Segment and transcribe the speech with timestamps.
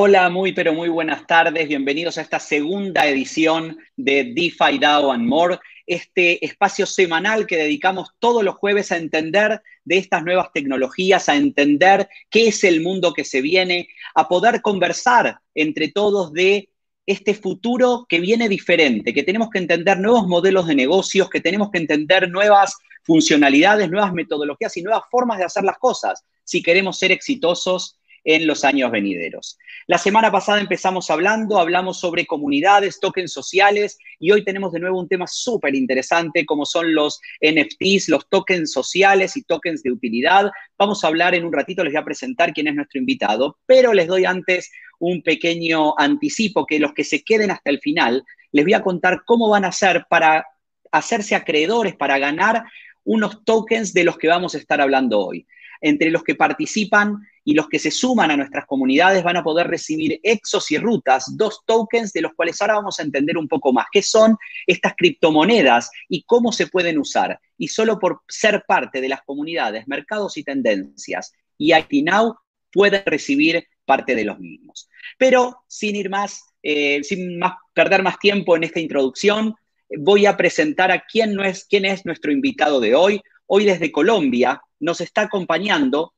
[0.00, 1.66] Hola, muy pero muy buenas tardes.
[1.66, 5.58] Bienvenidos a esta segunda edición de DeFi DAO and More,
[5.88, 11.34] este espacio semanal que dedicamos todos los jueves a entender de estas nuevas tecnologías, a
[11.34, 16.68] entender qué es el mundo que se viene, a poder conversar entre todos de
[17.04, 21.72] este futuro que viene diferente, que tenemos que entender nuevos modelos de negocios, que tenemos
[21.72, 27.00] que entender nuevas funcionalidades, nuevas metodologías y nuevas formas de hacer las cosas si queremos
[27.00, 29.58] ser exitosos en los años venideros.
[29.86, 34.98] La semana pasada empezamos hablando, hablamos sobre comunidades, tokens sociales y hoy tenemos de nuevo
[34.98, 40.50] un tema súper interesante como son los NFTs, los tokens sociales y tokens de utilidad.
[40.76, 43.92] Vamos a hablar en un ratito, les voy a presentar quién es nuestro invitado, pero
[43.92, 48.64] les doy antes un pequeño anticipo que los que se queden hasta el final, les
[48.64, 50.46] voy a contar cómo van a hacer para
[50.90, 52.64] hacerse acreedores, para ganar
[53.04, 55.46] unos tokens de los que vamos a estar hablando hoy.
[55.80, 59.68] Entre los que participan y los que se suman a nuestras comunidades van a poder
[59.68, 63.72] recibir exos y rutas, dos tokens de los cuales ahora vamos a entender un poco
[63.72, 67.40] más qué son estas criptomonedas y cómo se pueden usar.
[67.56, 72.36] Y solo por ser parte de las comunidades, mercados y tendencias y IT Now
[72.70, 74.86] pueden recibir parte de los mismos.
[75.16, 79.54] Pero sin ir más, eh, sin más, perder más tiempo en esta introducción,
[79.98, 83.22] voy a presentar a quién, no es, quién es nuestro invitado de hoy.
[83.46, 86.12] Hoy desde Colombia nos está acompañando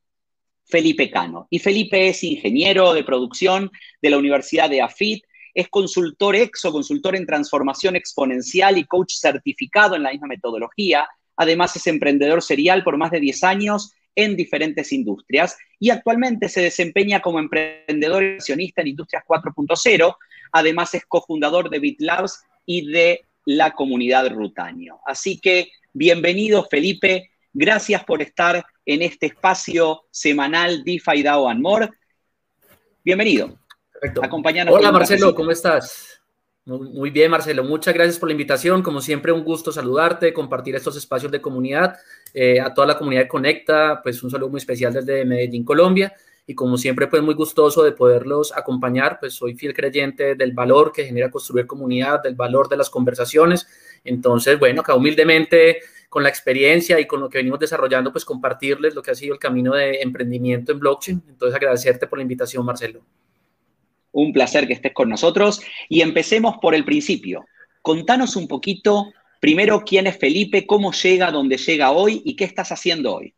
[0.70, 1.46] Felipe Cano.
[1.50, 7.16] Y Felipe es ingeniero de producción de la Universidad de AFIT, es consultor EXO, consultor
[7.16, 11.08] en transformación exponencial y coach certificado en la misma metodología.
[11.36, 16.60] Además es emprendedor serial por más de 10 años en diferentes industrias y actualmente se
[16.60, 20.16] desempeña como emprendedor accionista en Industrias 4.0.
[20.52, 25.00] Además es cofundador de BitLabs y de la comunidad Rutaño.
[25.06, 31.88] Así que bienvenido Felipe, gracias por estar en este espacio semanal DeFi DAO and More.
[33.04, 33.56] Bienvenido.
[33.92, 34.20] Perfecto.
[34.68, 36.20] Hola Marcelo, ¿cómo estás?
[36.64, 37.62] Muy bien, Marcelo.
[37.62, 38.82] Muchas gracias por la invitación.
[38.82, 41.98] Como siempre, un gusto saludarte, compartir estos espacios de comunidad.
[42.34, 46.12] Eh, a toda la comunidad de Conecta, pues un saludo muy especial desde Medellín, Colombia.
[46.46, 49.18] Y como siempre, pues muy gustoso de poderlos acompañar.
[49.20, 53.68] Pues soy fiel creyente del valor que genera construir comunidad, del valor de las conversaciones.
[54.02, 55.78] Entonces, bueno, acá humildemente
[56.10, 59.32] con la experiencia y con lo que venimos desarrollando, pues compartirles lo que ha sido
[59.32, 61.22] el camino de emprendimiento en blockchain.
[61.28, 63.00] Entonces, agradecerte por la invitación, Marcelo.
[64.10, 67.46] Un placer que estés con nosotros y empecemos por el principio.
[67.80, 72.72] Contanos un poquito, primero, quién es Felipe, cómo llega donde llega hoy y qué estás
[72.72, 73.32] haciendo hoy.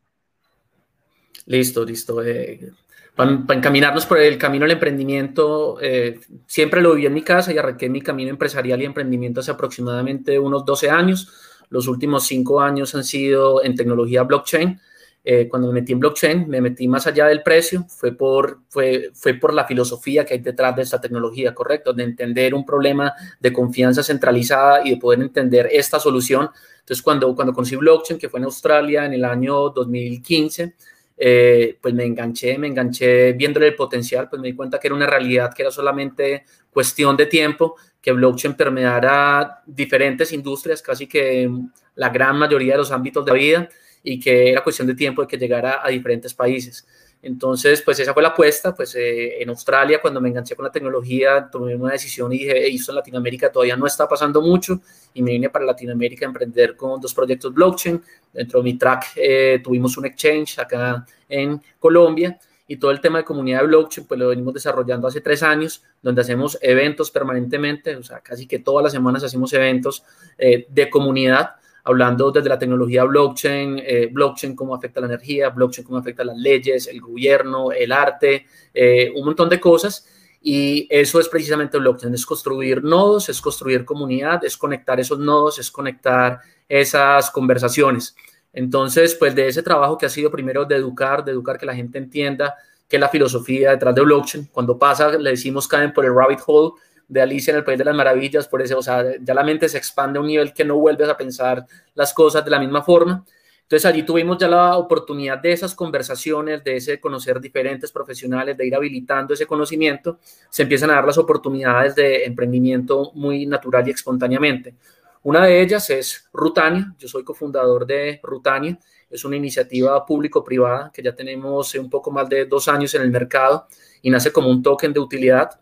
[1.45, 2.25] Listo, listo.
[2.25, 2.71] Eh,
[3.15, 7.59] para, encaminarnos por el camino del emprendimiento, eh, siempre lo viví en mi casa y
[7.59, 12.95] arranqué mi camino empresarial y emprendimiento hace aproximadamente unos 12 años los últimos cinco años
[12.95, 14.79] han sido en tecnología blockchain.
[15.25, 19.11] Eh, cuando me metí en blockchain, me metí más allá del precio, fue por, fue,
[19.15, 21.93] fue por la filosofía que hay detrás de esta tecnología, ¿correcto?
[21.93, 26.51] De entender un problema de confianza centralizada y de poder entender esta solución.
[26.81, 30.75] Entonces, cuando, cuando conocí blockchain, que fue en Australia en el año 2015,
[31.17, 34.95] eh, pues me enganché, me enganché viéndole el potencial, pues me di cuenta que era
[34.97, 41.49] una realidad, que era solamente cuestión de tiempo, que blockchain permeara diferentes industrias, casi que
[41.95, 43.69] la gran mayoría de los ámbitos de la vida,
[44.03, 46.85] y que era cuestión de tiempo de que llegara a diferentes países.
[47.23, 50.73] Entonces, pues esa fue la apuesta, pues eh, en Australia cuando me enganché con la
[50.73, 54.81] tecnología tomé una decisión y dije, esto en Latinoamérica todavía no está pasando mucho
[55.15, 58.03] y me vine para Latinoamérica a emprender con dos proyectos blockchain.
[58.33, 62.37] Dentro de mi track eh, tuvimos un exchange acá en Colombia
[62.73, 65.83] y todo el tema de comunidad de blockchain, pues lo venimos desarrollando hace tres años,
[66.01, 70.03] donde hacemos eventos permanentemente, o sea, casi que todas las semanas hacemos eventos
[70.39, 71.51] eh, de comunidad,
[71.85, 76.39] hablando desde la tecnología blockchain, eh, blockchain cómo afecta la energía, blockchain cómo afecta las
[76.39, 80.09] leyes, el gobierno, el arte, eh, un montón de cosas.
[80.41, 85.59] Y eso es precisamente blockchain, es construir nodos, es construir comunidad, es conectar esos nodos,
[85.59, 88.17] es conectar esas conversaciones.
[88.53, 91.75] Entonces, pues de ese trabajo que ha sido primero de educar, de educar que la
[91.75, 92.55] gente entienda
[92.89, 96.41] qué es la filosofía detrás de blockchain, cuando pasa, le decimos caen por el rabbit
[96.47, 96.73] hole
[97.09, 99.69] de Alicia en el País de las Maravillas, por eso, o sea, ya la mente
[99.69, 101.65] se expande a un nivel que no vuelves a pensar
[101.95, 103.25] las cosas de la misma forma.
[103.63, 108.67] Entonces allí tuvimos ya la oportunidad de esas conversaciones, de ese conocer diferentes profesionales, de
[108.67, 110.19] ir habilitando ese conocimiento,
[110.51, 114.75] se empiezan a dar las oportunidades de emprendimiento muy natural y espontáneamente.
[115.23, 116.95] Una de ellas es Rutania.
[116.99, 118.79] Yo soy cofundador de Rutania.
[119.09, 123.11] Es una iniciativa público-privada que ya tenemos un poco más de dos años en el
[123.11, 123.67] mercado
[124.01, 125.61] y nace como un token de utilidad,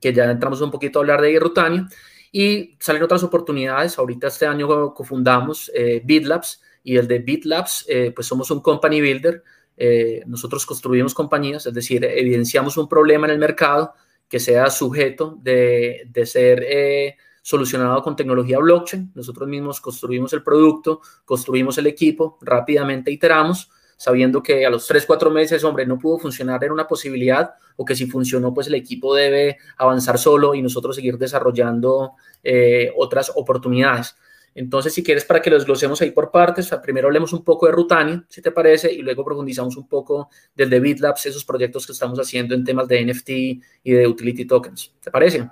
[0.00, 1.88] que ya entramos un poquito a hablar de Rutania.
[2.30, 3.98] Y salen otras oportunidades.
[3.98, 9.00] Ahorita este año cofundamos eh, BitLabs y el de BitLabs, eh, pues somos un company
[9.00, 9.42] builder.
[9.76, 13.94] Eh, nosotros construimos compañías, es decir, evidenciamos un problema en el mercado
[14.28, 19.12] que sea sujeto de, ser eh, solucionado con tecnología blockchain.
[19.14, 25.04] Nosotros mismos construimos el producto, construimos el equipo, rápidamente iteramos, sabiendo que a los 3,
[25.04, 28.74] 4 meses, hombre, no pudo funcionar, era una posibilidad, o que si funcionó, pues el
[28.76, 32.12] equipo debe avanzar solo y nosotros seguir desarrollando
[32.42, 34.16] eh, otras oportunidades.
[34.54, 37.72] Entonces, si quieres, para que lo desglosemos ahí por partes, primero hablemos un poco de
[37.72, 41.92] Rutani, si te parece, y luego profundizamos un poco del de BitLabs, esos proyectos que
[41.92, 44.94] estamos haciendo en temas de NFT y de utility tokens.
[45.02, 45.46] ¿Te parece?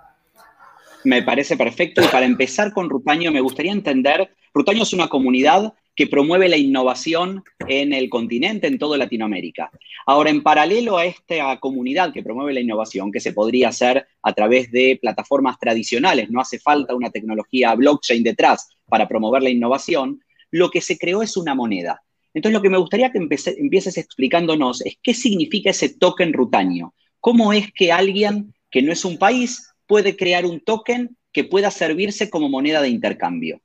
[1.05, 2.03] Me parece perfecto.
[2.03, 6.57] Y para empezar con Rutaño, me gustaría entender, Rutaño es una comunidad que promueve la
[6.57, 9.71] innovación en el continente, en toda Latinoamérica.
[10.07, 14.33] Ahora, en paralelo a esta comunidad que promueve la innovación, que se podría hacer a
[14.33, 20.23] través de plataformas tradicionales, no hace falta una tecnología blockchain detrás para promover la innovación,
[20.51, 22.03] lo que se creó es una moneda.
[22.33, 26.95] Entonces, lo que me gustaría que empieces explicándonos es qué significa ese token rutaño.
[27.21, 31.71] ¿Cómo es que alguien que no es un país puede crear un token que pueda
[31.71, 33.61] servirse como moneda de intercambio?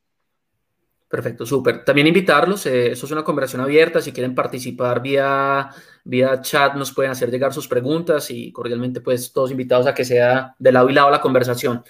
[1.09, 1.85] Perfecto, súper.
[1.85, 5.69] También invitarlos, eh, eso es una conversación abierta, si quieren participar vía,
[6.03, 10.03] vía chat nos pueden hacer llegar sus preguntas y cordialmente pues todos invitados a que
[10.03, 11.81] sea de lado y lado la conversación.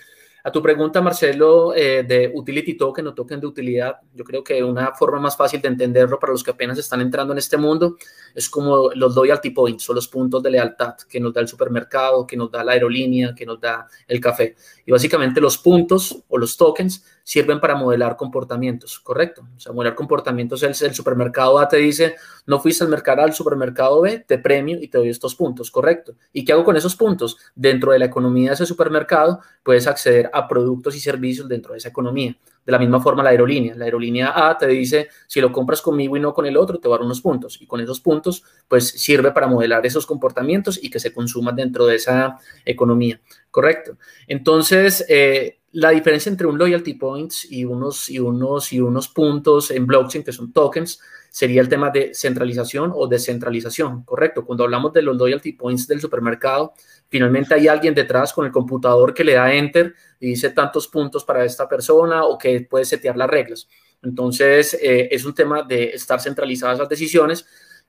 [0.47, 4.63] A tu pregunta, Marcelo, eh, de utility token o token de utilidad, yo creo que
[4.63, 7.97] una forma más fácil de entenderlo para los que apenas están entrando en este mundo
[8.33, 12.25] es como los loyalty points o los puntos de lealtad que nos da el supermercado,
[12.25, 14.55] que nos da la aerolínea, que nos da el café.
[14.85, 19.45] Y básicamente los puntos o los tokens sirven para modelar comportamientos, ¿correcto?
[19.57, 22.15] O sea, modelar comportamientos, el, el supermercado A te dice,
[22.45, 26.15] no fuiste al mercado al supermercado B, te premio y te doy estos puntos, ¿correcto?
[26.31, 27.35] ¿Y qué hago con esos puntos?
[27.53, 31.79] Dentro de la economía de ese supermercado puedes acceder a productos y servicios dentro de
[31.79, 32.33] esa economía.
[32.65, 33.75] De la misma forma la aerolínea.
[33.75, 36.87] La aerolínea A te dice, si lo compras conmigo y no con el otro, te
[36.87, 37.61] va a dar unos puntos.
[37.61, 41.85] Y con esos puntos, pues sirve para modelar esos comportamientos y que se consuman dentro
[41.85, 43.19] de esa economía.
[43.51, 43.97] Correcto.
[44.27, 49.71] Entonces, eh, la diferencia entre un loyalty points y unos, y, unos, y unos puntos
[49.71, 50.99] en blockchain, que son tokens,
[51.29, 54.45] sería el tema de centralización o descentralización, ¿correcto?
[54.45, 56.73] Cuando hablamos de los loyalty points del supermercado,
[57.09, 61.23] finalmente hay alguien detrás con el computador que le da enter y dice tantos puntos
[61.23, 63.67] para esta persona o que puede setear las reglas.
[64.01, 67.45] Entonces, eh, es un tema de estar centralizadas las decisiones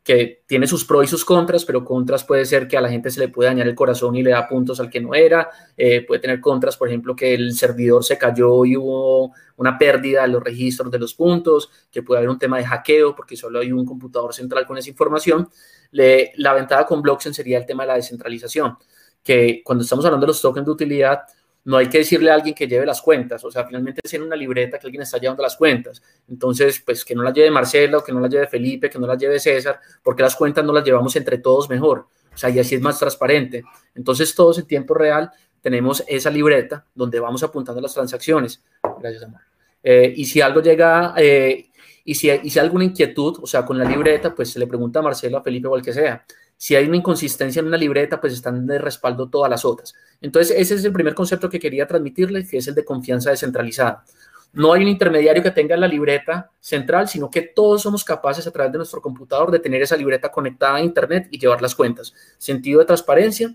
[0.08, 3.10] que tiene sus pros y sus contras, pero contras puede ser que a la gente
[3.10, 6.00] se le puede dañar el corazón y le da puntos al que no era, eh,
[6.00, 10.28] puede tener contras, por ejemplo, que el servidor se cayó y hubo una pérdida de
[10.28, 13.70] los registros de los puntos, que puede haber un tema de hackeo porque solo hay
[13.70, 15.50] un computador central con esa información.
[15.90, 18.78] la ventaja con blockchain sería el tema de la descentralización,
[19.22, 21.20] que cuando estamos hablando de los tokens de utilidad,
[21.68, 24.22] no hay que decirle a alguien que lleve las cuentas, o sea, finalmente es en
[24.22, 26.02] una libreta que alguien está llevando las cuentas.
[26.26, 29.18] Entonces, pues que no las lleve Marcelo, que no las lleve Felipe, que no las
[29.18, 32.06] lleve César, porque las cuentas no las llevamos entre todos mejor.
[32.32, 33.64] O sea, y así es más transparente.
[33.94, 35.30] Entonces, todos en tiempo real
[35.60, 38.64] tenemos esa libreta donde vamos apuntando las transacciones.
[38.98, 39.42] Gracias, amor.
[39.82, 41.68] Eh, y si algo llega, eh,
[42.02, 45.02] y, si, hay alguna inquietud, o sea, con la libreta, pues se le pregunta a
[45.02, 46.24] Marcelo, a Felipe o al que sea.
[46.58, 49.94] Si hay una inconsistencia en una libreta, pues están de respaldo todas las otras.
[50.20, 54.04] Entonces, ese es el primer concepto que quería transmitirles, que es el de confianza descentralizada.
[54.52, 58.50] No hay un intermediario que tenga la libreta central, sino que todos somos capaces a
[58.50, 62.12] través de nuestro computador de tener esa libreta conectada a Internet y llevar las cuentas.
[62.38, 63.54] Sentido de transparencia,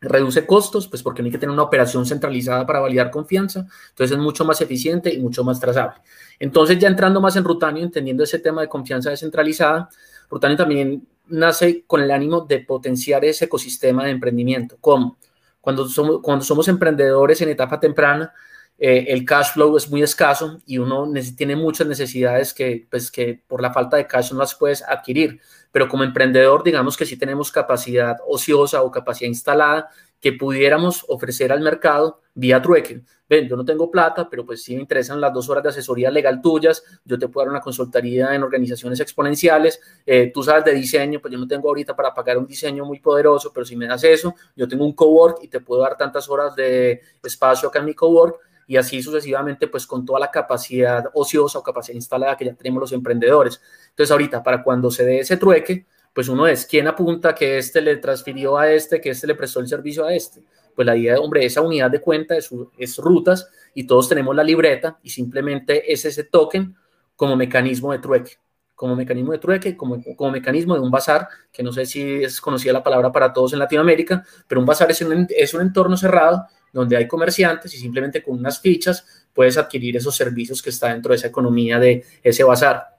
[0.00, 4.16] reduce costos, pues porque no hay que tener una operación centralizada para validar confianza, entonces
[4.16, 6.00] es mucho más eficiente y mucho más trazable.
[6.38, 9.88] Entonces ya entrando más en Rutanio, entendiendo ese tema de confianza descentralizada,
[10.30, 14.76] Rutanio también nace con el ánimo de potenciar ese ecosistema de emprendimiento.
[14.80, 15.18] ¿Cómo?
[15.60, 18.32] Cuando somos, cuando somos emprendedores en etapa temprana,
[18.78, 23.42] eh, el cash flow es muy escaso y uno tiene muchas necesidades que, pues, que
[23.46, 25.40] por la falta de cash no las puedes adquirir.
[25.72, 29.88] Pero como emprendedor, digamos que sí tenemos capacidad ociosa o capacidad instalada
[30.20, 33.02] que pudiéramos ofrecer al mercado vía trueque.
[33.28, 36.10] Ven, yo no tengo plata, pero pues sí me interesan las dos horas de asesoría
[36.10, 40.72] legal tuyas, yo te puedo dar una consultoría en organizaciones exponenciales, eh, tú sabes de
[40.72, 43.86] diseño, pues yo no tengo ahorita para pagar un diseño muy poderoso, pero si me
[43.86, 47.80] das eso, yo tengo un cowork y te puedo dar tantas horas de espacio acá
[47.80, 52.36] en mi cowork y así sucesivamente, pues con toda la capacidad ociosa o capacidad instalada
[52.36, 53.60] que ya tenemos los emprendedores.
[53.88, 57.80] Entonces, ahorita, para cuando se dé ese trueque, pues uno es, ¿quién apunta que este
[57.80, 60.42] le transfirió a este, que este le prestó el servicio a este?
[60.74, 64.44] Pues la idea, hombre, esa unidad de cuenta es, es rutas y todos tenemos la
[64.44, 66.74] libreta y simplemente es ese token
[67.16, 68.38] como mecanismo de trueque
[68.78, 72.40] como mecanismo de trueque, como, como mecanismo de un bazar, que no sé si es
[72.40, 75.96] conocida la palabra para todos en Latinoamérica, pero un bazar es un, es un entorno
[75.96, 80.92] cerrado donde hay comerciantes y simplemente con unas fichas puedes adquirir esos servicios que está
[80.92, 82.96] dentro de esa economía de ese bazar.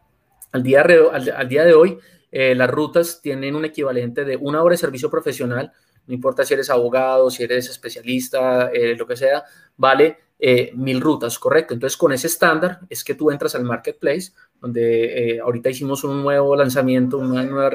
[0.51, 1.97] Al día, al, día de hoy,
[2.31, 5.71] eh, las rutas tienen un equivalente de una hora de servicio profesional
[6.09, 9.43] no importa si eres abogado, si eres especialista, eh, lo que sea,
[9.77, 11.75] vale eh, mil rutas, ¿correcto?
[11.75, 16.23] Entonces, con ese estándar es que tú entras al marketplace, donde eh, ahorita hicimos un
[16.23, 17.71] nuevo lanzamiento, una, nueva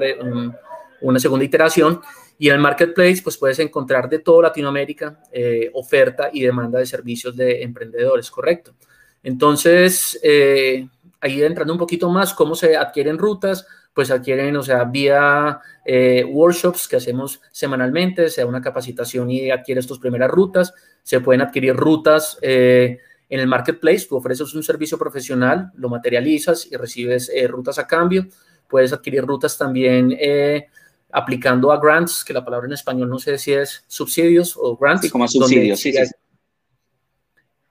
[1.01, 2.01] una segunda iteración,
[2.37, 5.21] y en el marketplace, pues puedes encontrar de toda Latinoamérica
[5.75, 8.75] oferta y demanda de servicios de emprendedores, ¿correcto?
[9.23, 10.21] Entonces,
[11.25, 16.23] ahí entrando un poquito más, cómo se adquieren rutas, pues adquieren, o sea, vía eh,
[16.29, 21.75] workshops que hacemos semanalmente, sea una capacitación y adquieres tus primeras rutas, se pueden adquirir
[21.75, 22.99] rutas eh,
[23.31, 27.87] en el marketplace, tú ofreces un servicio profesional, lo materializas y recibes eh, rutas a
[27.87, 28.27] cambio,
[28.69, 30.15] puedes adquirir rutas también
[31.11, 35.03] aplicando a grants, que la palabra en español no sé si es subsidios o grants.
[35.03, 36.03] Sí, como subsidios, sí, sí.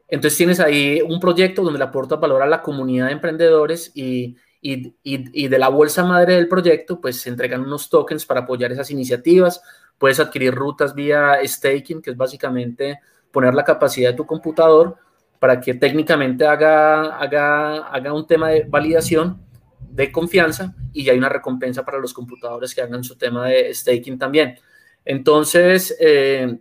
[0.07, 4.35] Entonces tienes ahí un proyecto donde le aportas valor a la comunidad de emprendedores y
[4.63, 8.89] y, de la bolsa madre del proyecto, pues se entregan unos tokens para apoyar esas
[8.91, 9.61] iniciativas.
[9.97, 12.99] Puedes adquirir rutas vía staking, que es básicamente
[13.31, 14.95] poner la capacidad de tu computador
[15.39, 19.41] para que técnicamente haga, haga, haga un tema de validación
[19.79, 23.73] de confianza y ya hay una recompensa para los computadores que hagan su tema de
[23.73, 24.57] staking también.
[25.03, 26.59] Entonces, eh,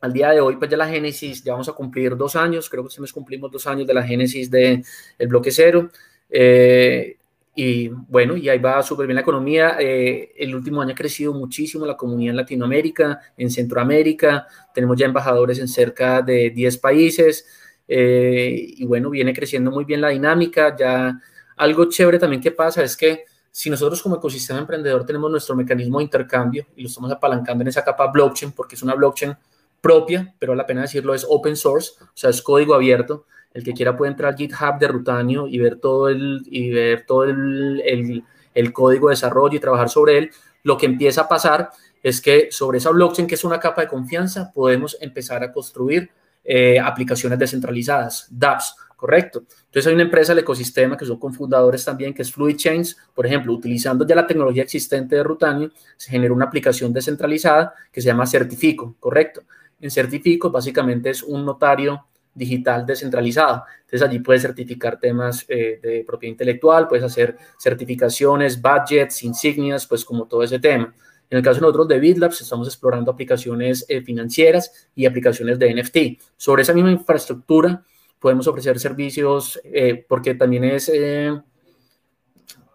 [0.00, 2.82] al día de hoy, pues ya la Génesis, ya vamos a cumplir dos años, creo
[2.82, 4.84] que este mes cumplimos dos años de la Génesis del
[5.18, 5.90] el bloque cero.
[6.30, 7.16] Eh,
[7.54, 9.76] y bueno, y ahí va súper bien la economía.
[9.78, 14.46] Eh, el último año ha crecido muchísimo la comunidad en Latinoamérica, en Centroamérica.
[14.72, 17.46] Tenemos ya embajadores en cerca de 10 países.
[17.86, 20.74] Eh, y bueno, viene creciendo muy bien la dinámica.
[20.76, 21.20] Ya
[21.56, 25.98] algo chévere también que pasa es que si nosotros como ecosistema emprendedor tenemos nuestro mecanismo
[25.98, 29.36] de intercambio y lo estamos apalancando en esa capa blockchain, porque es una blockchain
[29.80, 33.74] propia, pero la pena decirlo es open source, o sea, es código abierto el que
[33.74, 38.24] quiera puede entrar al GitHub de Rutanio y ver todo el, y ver todo el,
[38.72, 40.30] código de desarrollo y trabajar sobre él.
[40.62, 41.70] Lo que empieza a pasar
[42.02, 46.10] es que sobre esa blockchain, que es una capa de confianza, podemos empezar a construir
[46.44, 49.42] eh, aplicaciones descentralizadas, dApps, correcto.
[49.64, 53.26] Entonces hay una empresa del ecosistema que son cofundadores también, que es Fluid Chains, por
[53.26, 58.06] ejemplo, utilizando ya la tecnología existente de Rutanio, se genera una aplicación descentralizada que se
[58.06, 59.42] llama Certifico, correcto.
[59.80, 63.64] En Certifico básicamente es un notario digital descentralizado.
[63.80, 70.04] Entonces allí puedes certificar temas eh, de propiedad intelectual, puedes hacer certificaciones, budgets, insignias, pues
[70.04, 70.94] como todo ese tema.
[71.28, 75.74] En el caso de nosotros de BitLabs estamos explorando aplicaciones eh, financieras y aplicaciones de
[75.74, 76.22] NFT.
[76.36, 77.82] Sobre esa misma infraestructura
[78.18, 80.84] podemos ofrecer servicios eh, porque también es...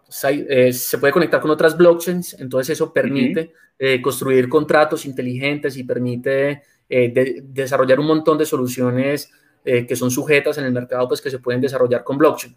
[0.08, 3.52] se puede conectar con otras blockchains, entonces eso permite
[4.02, 9.30] construir contratos inteligentes y permite desarrollar un montón de soluciones
[9.64, 12.54] eh, que son sujetas en el mercado, pues que se pueden desarrollar con blockchain.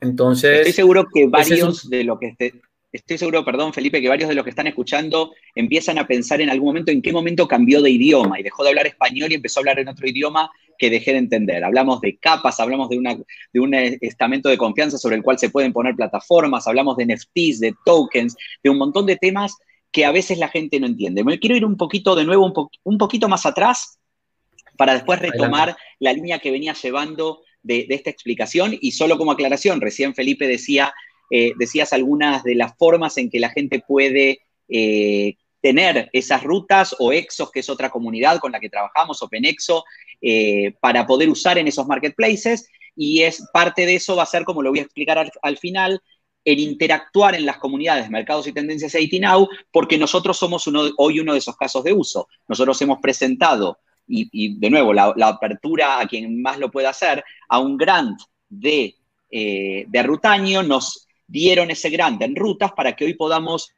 [0.00, 0.58] Entonces...
[0.58, 2.28] Estoy seguro que varios de lo que...
[2.28, 2.60] Este,
[2.92, 6.48] estoy seguro, perdón, Felipe, que varios de los que están escuchando empiezan a pensar en
[6.48, 9.58] algún momento en qué momento cambió de idioma y dejó de hablar español y empezó
[9.58, 11.64] a hablar en otro idioma que dejé de entender.
[11.64, 13.16] Hablamos de capas, hablamos de, una,
[13.52, 17.58] de un estamento de confianza sobre el cual se pueden poner plataformas, hablamos de NFTs,
[17.58, 19.56] de tokens, de un montón de temas
[19.96, 21.24] que a veces la gente no entiende.
[21.24, 23.98] Me quiero ir un poquito de nuevo, un, un poquito más atrás
[24.76, 28.76] para después retomar la línea que venía llevando de, esta explicación.
[28.78, 30.92] Y solo como aclaración, recién Felipe decía,
[31.30, 36.94] eh, decías algunas de las formas en que la gente puede eh, tener esas rutas
[36.98, 39.82] o Exos, que es otra comunidad con la que trabajamos, OpenExo,
[40.20, 42.68] eh, para poder usar en esos marketplaces.
[42.94, 46.02] Y es parte de eso va a ser, como lo voy a explicar al, final,
[46.46, 50.64] el interactuar en las comunidades, mercados y tendencias de Now, porque nosotros somos
[50.96, 52.28] hoy uno de esos casos de uso.
[52.46, 57.58] Nosotros hemos presentado y, de nuevo, la, apertura a quien más lo pueda hacer, a
[57.58, 58.94] un grant de,
[59.28, 63.72] eh, de Rutaño, nos dieron ese grant en rutas para que hoy podamos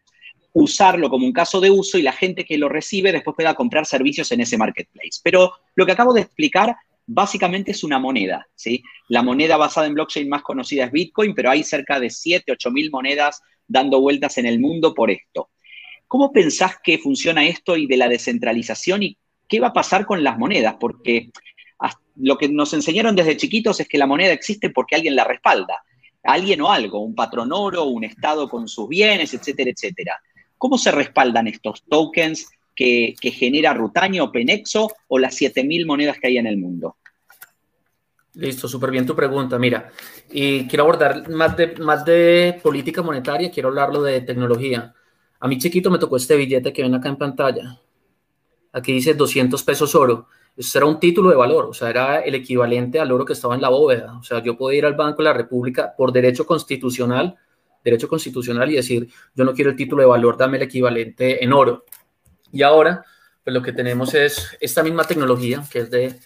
[0.53, 3.87] usarlo como un caso de uso y la gente que lo recibe después pueda comprar
[3.87, 5.21] servicios en ese marketplace.
[5.23, 6.77] Pero lo que acabo de explicar
[7.09, 8.83] básicamente es una moneda, ¿sí?
[9.09, 12.71] La moneda basada en blockchain más conocida es Bitcoin, pero hay cerca de 7, 8
[12.71, 15.49] mil monedas dando vueltas en el mundo por esto.
[16.07, 20.23] ¿Cómo pensás que funciona esto y de la descentralización y qué va a pasar con
[20.23, 21.31] las monedas, porque
[22.17, 25.83] lo que nos enseñaron desde chiquitos es que la moneda existe porque alguien la respalda,
[26.25, 30.21] alguien o algo, un patrón oro, un Estado con sus bienes, etcétera, etcétera.
[30.59, 36.29] ¿Cómo se respaldan estos tokens que, genera Rutaño o Penexo o las 7.000 monedas que
[36.29, 36.97] hay en el mundo?
[38.35, 39.59] Listo, súper bien tu pregunta.
[39.59, 39.91] Mira,
[40.31, 44.95] y quiero abordar más de, más de política monetaria, quiero hablarlo de tecnología.
[45.41, 47.81] A mí chiquito me tocó este billete que ven acá en pantalla.
[48.73, 50.29] Aquí dice 200 pesos oro.
[50.57, 53.55] Eso era un título de valor, o sea, era el equivalente al oro que estaba
[53.55, 54.19] en la bóveda.
[54.19, 57.37] O sea, yo podía ir al Banco de la República por derecho constitucional,
[57.85, 61.53] derecho constitucional y decir, yo no quiero el título de valor, dame el equivalente en
[61.53, 61.85] oro.
[62.52, 63.05] Y ahora,
[63.45, 66.19] pues lo que tenemos es esta misma tecnología que es de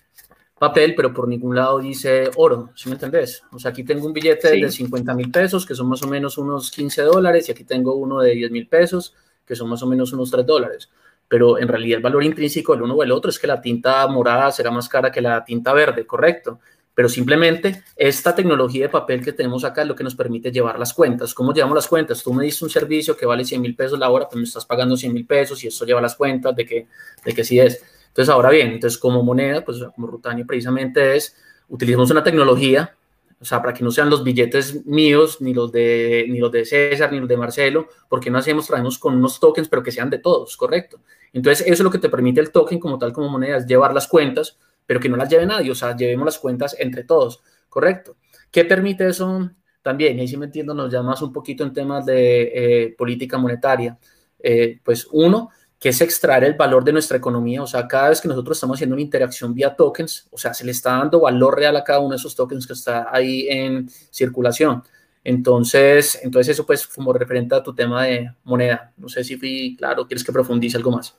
[0.59, 3.43] papel, pero por ningún lado dice oro, ¿sí me entendés?
[3.50, 6.38] O sea, aquí tengo un billete de 50 mil pesos, que son más o menos
[6.38, 9.14] unos 15 dólares, y aquí tengo uno de 10 mil pesos,
[9.45, 10.88] que son más o menos unos 3 dólares.
[11.26, 14.07] Pero en realidad el valor intrínseco del uno o el otro es que la tinta
[14.07, 16.61] morada será más cara que la tinta verde, ¿correcto?
[16.95, 20.79] Pero simplemente esta tecnología de papel que tenemos acá es lo que nos permite llevar
[20.79, 21.33] las cuentas.
[21.33, 22.23] ¿Cómo llevamos las cuentas?
[22.23, 24.67] Tú me diste un servicio que vale 100 mil pesos la hora, pues me estás
[24.67, 26.87] pagando 100 mil pesos y eso lleva las cuentas de que,
[27.25, 27.83] de que sí es.
[28.09, 31.35] Entonces, ahora bien, entonces como moneda, pues como Rutani precisamente es,
[31.69, 32.95] utilizamos una tecnología,
[33.41, 36.67] o sea, para que no sean los billetes míos, ni los de, ni los de
[36.67, 40.11] César, ni los de Marcelo, porque no hacemos, traemos con unos tokens, pero que sean
[40.11, 41.01] de todos, ¿correcto?
[41.33, 43.95] Entonces, eso es lo que te permite el token como tal, como moneda, es llevar
[43.95, 47.43] las cuentas, pero que no las lleve nadie, o sea, llevemos las cuentas entre todos,
[47.69, 48.17] ¿correcto?
[48.51, 49.51] ¿Qué permite eso?
[49.83, 53.39] También, y ahí sí me entiendo, nos llamas un poquito en temas de eh, política
[53.39, 53.99] monetaria.
[54.39, 55.51] Eh, pues uno,
[55.83, 57.62] que es extraer el valor de nuestra economía.
[57.62, 60.65] O sea, cada vez que nosotros estamos haciendo una interacción vía tokens, o sea, se
[60.65, 63.89] le está dando valor real a cada uno de esos tokens que está ahí en
[64.11, 64.85] circulación.
[65.25, 68.93] Entonces, entonces eso pues como referente a tu tema de moneda.
[68.97, 71.17] No sé si fui claro, ¿quieres que profundice algo más?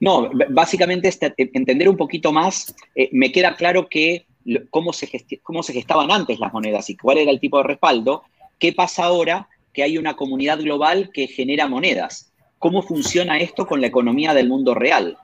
[0.00, 4.26] No, básicamente este, entender un poquito más, eh, me queda claro que
[4.70, 5.08] cómo se,
[5.42, 8.24] cómo se gestaban antes las monedas y cuál era el tipo de respaldo.
[8.58, 12.30] ¿Qué pasa ahora que hay una comunidad global que genera monedas?
[12.60, 15.16] cómo funciona esto con la economía del mundo real.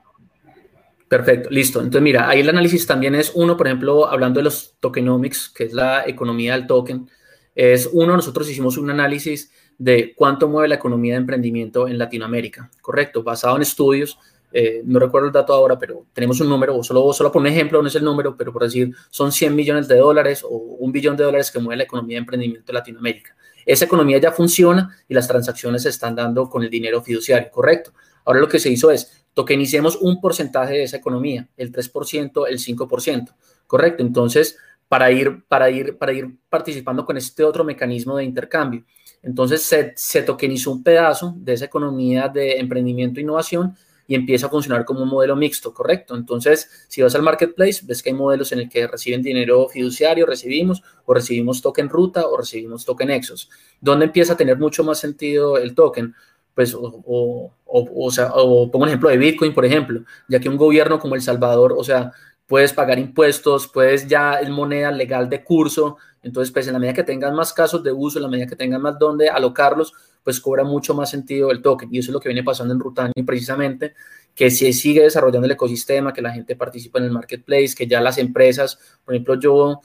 [1.07, 1.79] Perfecto, listo.
[1.79, 5.65] Entonces, mira, ahí el análisis también es uno, por ejemplo, hablando de los tokenomics, que
[5.65, 7.07] es la economía del token,
[7.55, 12.71] es uno, nosotros hicimos un análisis de cuánto mueve la economía de emprendimiento en Latinoamérica,
[12.81, 14.17] correcto, basado en estudios.
[14.51, 17.47] Eh, no recuerdo el dato ahora, pero tenemos un número, o solo, solo por un
[17.47, 20.91] ejemplo, no es el número, pero por decir, son 100 millones de dólares o un
[20.91, 23.35] billón de dólares que mueve la economía de emprendimiento de Latinoamérica.
[23.65, 27.91] Esa economía ya funciona y las transacciones se están dando con el dinero fiduciario, ¿correcto?
[28.23, 32.57] Ahora lo que se hizo es tokenicemos un porcentaje de esa economía, el 3%, el
[32.57, 33.35] 5%,
[33.67, 34.01] ¿correcto?
[34.01, 34.57] Entonces,
[34.87, 38.85] para ir, para ir, para ir participando con este otro mecanismo de intercambio.
[39.21, 43.75] Entonces, se, se tokenizó un pedazo de esa economía de emprendimiento e innovación
[44.07, 46.15] y empieza a funcionar como un modelo mixto, ¿correcto?
[46.15, 50.25] Entonces, si vas al marketplace, ves que hay modelos en el que reciben dinero fiduciario,
[50.25, 53.49] recibimos, o recibimos token ruta, o recibimos token exos.
[53.81, 56.15] ¿Dónde empieza a tener mucho más sentido el token?
[56.55, 60.57] Pues, o, o, sea, o pongo un ejemplo de Bitcoin, por ejemplo, ya que un
[60.57, 62.13] gobierno como El Salvador, o sea,
[62.47, 66.93] puedes pagar impuestos, puedes ya es moneda legal de curso, entonces pues en la medida
[66.93, 70.39] que tengan más casos de uso, en la medida que tengan más donde alocarlos, pues
[70.39, 71.93] cobra mucho más sentido el token.
[71.93, 73.93] Y eso es lo que viene pasando en Rutani precisamente,
[74.33, 78.01] que se sigue desarrollando el ecosistema, que la gente participa en el marketplace, que ya
[78.01, 79.81] las empresas, por ejemplo, yo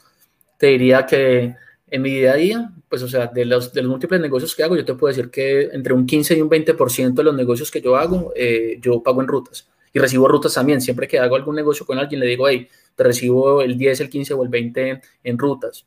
[0.57, 1.55] te diría que
[1.87, 4.63] en mi día a día, pues o sea, de los, de los múltiples negocios que
[4.63, 7.69] hago, yo te puedo decir que entre un 15 y un 20% de los negocios
[7.69, 9.69] que yo hago, eh, yo pago en rutas.
[9.93, 10.81] Y recibo rutas también.
[10.81, 14.09] Siempre que hago algún negocio con alguien, le digo, hey, te recibo el 10, el
[14.09, 15.85] 15 o el 20 en rutas.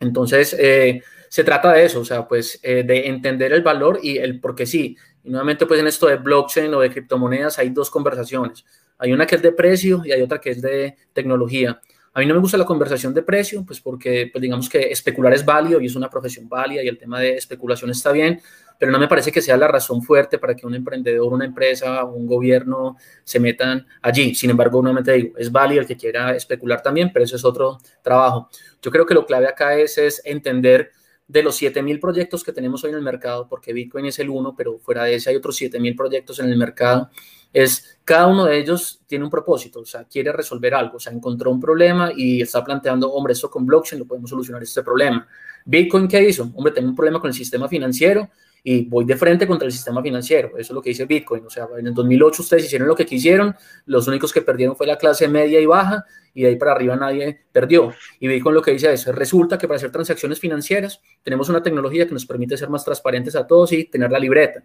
[0.00, 4.18] Entonces, eh, se trata de eso, o sea, pues eh, de entender el valor y
[4.18, 4.96] el por qué sí.
[5.22, 8.64] Y nuevamente, pues en esto de blockchain o de criptomonedas hay dos conversaciones.
[8.98, 11.80] Hay una que es de precio y hay otra que es de tecnología.
[12.14, 15.32] A mí no me gusta la conversación de precio, pues porque pues digamos que especular
[15.32, 18.40] es válido y es una profesión válida y el tema de especulación está bien,
[18.78, 22.04] pero no me parece que sea la razón fuerte para que un emprendedor, una empresa
[22.04, 24.34] un gobierno se metan allí.
[24.34, 27.78] Sin embargo, nuevamente digo, es válido el que quiera especular también, pero eso es otro
[28.02, 28.50] trabajo.
[28.82, 30.90] Yo creo que lo clave acá es, es entender
[31.28, 34.54] de los 7.000 proyectos que tenemos hoy en el mercado, porque Bitcoin es el uno,
[34.54, 37.08] pero fuera de ese hay otros 7.000 proyectos en el mercado,
[37.52, 41.12] es cada uno de ellos tiene un propósito, o sea, quiere resolver algo, o sea,
[41.12, 45.26] encontró un problema y está planteando, hombre, esto con blockchain lo podemos solucionar este problema.
[45.64, 46.50] Bitcoin, ¿qué hizo?
[46.54, 48.28] Hombre, tengo un problema con el sistema financiero
[48.64, 50.50] y voy de frente contra el sistema financiero.
[50.50, 51.46] Eso es lo que dice Bitcoin.
[51.46, 53.54] O sea, en el 2008 ustedes hicieron lo que quisieron,
[53.86, 56.96] los únicos que perdieron fue la clase media y baja y de ahí para arriba
[56.96, 57.92] nadie perdió.
[58.18, 62.06] Y Bitcoin lo que dice es, resulta que para hacer transacciones financieras tenemos una tecnología
[62.06, 64.62] que nos permite ser más transparentes a todos y tener la libreta.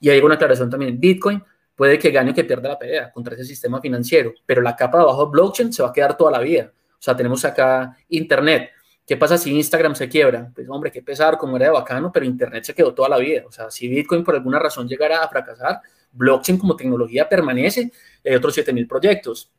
[0.00, 1.42] Y hay una aclaración también, Bitcoin
[1.74, 4.98] puede que gane o que pierda la pelea contra ese sistema financiero, pero la capa
[4.98, 6.72] de abajo de blockchain se va a quedar toda la vida.
[6.74, 8.70] O sea, tenemos acá Internet.
[9.06, 10.50] ¿Qué pasa si Instagram se quiebra?
[10.54, 13.42] Pues hombre, qué pesar, como era de bacano, pero Internet se quedó toda la vida.
[13.46, 15.80] O sea, si Bitcoin por alguna razón llegara a fracasar,
[16.12, 17.92] blockchain como tecnología permanece,
[18.24, 19.50] hay otros 7000 proyectos.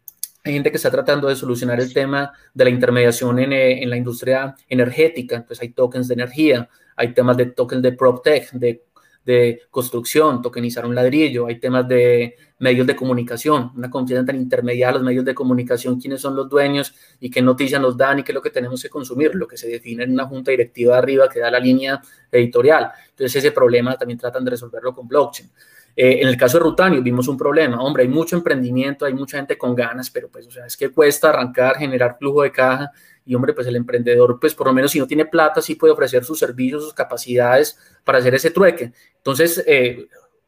[0.43, 3.89] Hay gente que está tratando de solucionar el tema de la intermediación en, eh, en
[3.89, 8.84] la industria energética, entonces hay tokens de energía, hay temas de tokens de PropTech, de
[9.25, 14.93] de construcción, tokenizar un ladrillo, hay temas de medios de comunicación, una confianza tan intermediaria
[14.93, 18.31] los medios de comunicación, quiénes son los dueños y qué noticias nos dan y qué
[18.31, 20.99] es lo que tenemos que consumir, lo que se define en una junta directiva de
[20.99, 21.99] arriba que da la línea
[22.31, 22.91] editorial.
[23.09, 25.49] Entonces ese problema también tratan de resolverlo con blockchain.
[25.97, 29.38] Eh, en el caso de Rutanio vimos un problema, hombre, hay mucho emprendimiento, hay mucha
[29.38, 32.91] gente con ganas, pero pues, o sea, es que cuesta arrancar, generar flujo de caja
[33.25, 35.93] y, hombre, pues el emprendedor, pues por lo menos si no tiene plata, sí puede
[35.93, 38.93] ofrecer sus servicios, sus capacidades para hacer ese trueque.
[39.17, 40.07] Entonces, eh,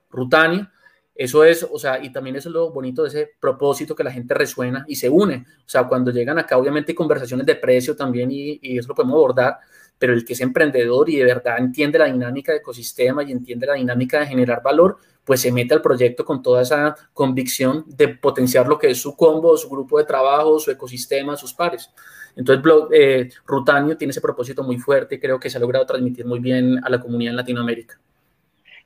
[0.10, 0.70] Rutanio,
[1.16, 4.12] eso es, o sea, y también eso es lo bonito de ese propósito que la
[4.12, 5.46] gente resuena y se une.
[5.66, 8.96] O sea, cuando llegan acá, obviamente hay conversaciones de precio también y, y eso lo
[8.96, 9.58] podemos abordar,
[9.98, 13.66] pero el que es emprendedor y de verdad entiende la dinámica de ecosistema y entiende
[13.66, 18.10] la dinámica de generar valor, pues se mete al proyecto con toda esa convicción de
[18.10, 21.90] potenciar lo que es su combo, su grupo de trabajo, su ecosistema, sus pares.
[22.38, 26.26] Entonces, eh, Rutanio tiene ese propósito muy fuerte y creo que se ha logrado transmitir
[26.26, 28.00] muy bien a la comunidad en Latinoamérica.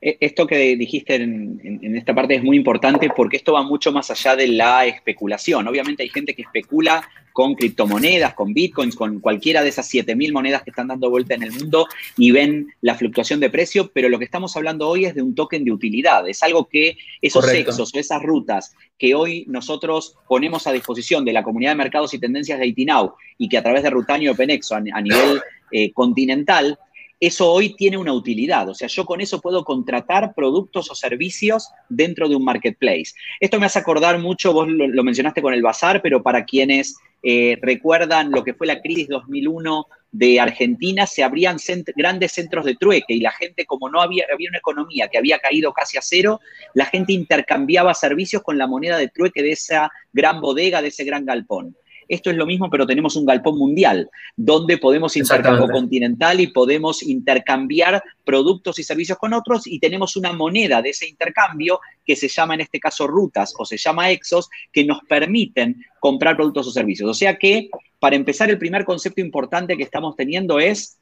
[0.01, 4.09] E, esto que dijiste en, esta parte es muy importante porque esto va mucho más
[4.09, 5.67] allá de la especulación.
[5.67, 10.63] Obviamente hay gente que especula con criptomonedas, con bitcoins, con cualquiera de esas 7.000 monedas
[10.63, 11.87] que están dando vuelta en el mundo
[12.17, 15.33] y ven la fluctuación de precio, pero lo que estamos hablando hoy es de un
[15.33, 16.27] token de utilidad.
[16.27, 21.33] Es algo que esos sexos o esas rutas que hoy nosotros ponemos a disposición de
[21.33, 24.35] la comunidad de mercados y tendencias de Itinau y que a través de Rutanio y
[24.35, 26.77] Penexo a, nivel eh, continental
[27.21, 28.67] eso hoy tiene una utilidad.
[28.67, 33.13] O sea, yo con eso puedo contratar productos o servicios dentro de un marketplace.
[33.39, 37.59] Esto me hace acordar mucho, vos lo, mencionaste con el bazar, pero para quienes eh,
[37.61, 41.57] recuerdan lo que fue la crisis 2001 de Argentina, se abrían
[41.95, 45.37] grandes centros de trueque y la gente, como no había, había una economía que había
[45.37, 46.41] caído casi a cero,
[46.73, 51.03] la gente intercambiaba servicios con la moneda de trueque de esa gran bodega, de ese
[51.03, 51.77] gran galpón.
[52.11, 57.03] Esto es lo mismo, pero tenemos un galpón mundial, donde podemos intercambiar continental y podemos
[57.03, 62.27] intercambiar productos y servicios con otros y tenemos una moneda de ese intercambio que se
[62.27, 66.71] llama en este caso rutas o se llama exos, que nos permiten comprar productos o
[66.71, 67.09] servicios.
[67.09, 70.99] O sea que, para empezar, el primer concepto importante que estamos teniendo es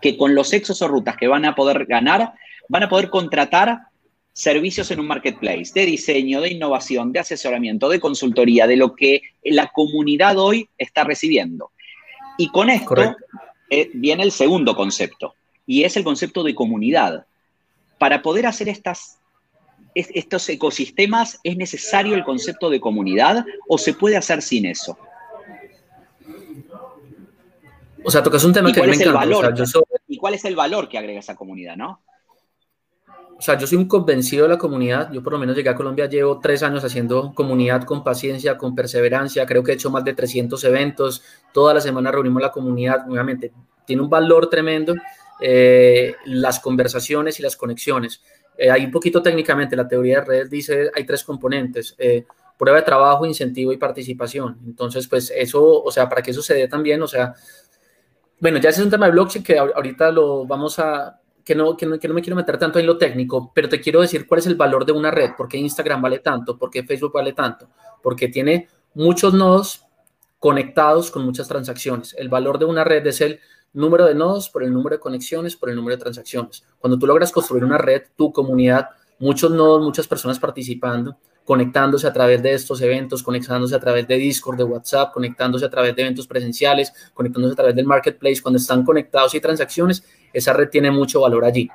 [0.00, 2.34] que con los exos o rutas que van a poder ganar,
[2.68, 3.88] van a poder contratar
[4.32, 9.22] servicios en un marketplace de diseño, de innovación, de asesoramiento, de consultoría, de lo que
[9.44, 11.70] la comunidad hoy está recibiendo.
[12.38, 13.16] Y con esto
[13.68, 15.34] eh, viene el segundo concepto,
[15.66, 17.26] y es el concepto de comunidad.
[17.98, 19.18] Para poder hacer estas,
[19.94, 24.98] estos ecosistemas, ¿es necesario el concepto de comunidad o se puede hacer sin eso?
[28.04, 29.12] O sea, tocas un tema que me encanta.
[29.12, 29.54] Valor,
[30.08, 32.02] ¿Y cuál es el valor que agrega esa comunidad, no?
[33.42, 35.10] O sea, yo soy un convencido de la comunidad.
[35.10, 38.76] Yo por lo menos llegué a Colombia, llevo tres años haciendo comunidad con paciencia, con
[38.76, 39.44] perseverancia.
[39.46, 41.24] Creo que he hecho más de 300 eventos.
[41.52, 43.04] Toda la semana reunimos la comunidad.
[43.10, 43.50] Obviamente,
[43.84, 44.94] tiene un valor tremendo
[45.40, 48.22] eh, las conversaciones y las conexiones.
[48.56, 51.96] Eh, hay un poquito técnicamente, la teoría de redes dice, hay tres componentes.
[51.98, 52.24] Eh,
[52.56, 54.56] prueba de trabajo, incentivo y participación.
[54.64, 57.34] Entonces, pues eso, o sea, para que eso se dé también, o sea,
[58.38, 61.76] bueno, ya ese es un tema de blockchain que ahorita lo vamos a, que no,
[61.76, 64.46] que no, me quiero meter tanto en lo técnico, pero te quiero decir cuál es
[64.46, 67.68] el valor de una red, por qué Instagram vale tanto, por qué Facebook vale tanto,
[68.02, 69.84] porque tiene muchos nodos
[70.38, 72.14] conectados con muchas transacciones.
[72.18, 73.40] El valor de una red es el
[73.72, 76.64] número de nodos por el número de conexiones por el número de transacciones.
[76.78, 78.88] Cuando tú logras construir una red, tu comunidad,
[79.22, 84.16] muchos nodos, muchas personas participando, conectándose a través de estos eventos, conectándose a través de
[84.16, 88.58] Discord, de WhatsApp, conectándose a través de eventos presenciales, conectándose a través del marketplace, cuando
[88.58, 91.70] están conectados y transacciones, esa red tiene mucho valor allí.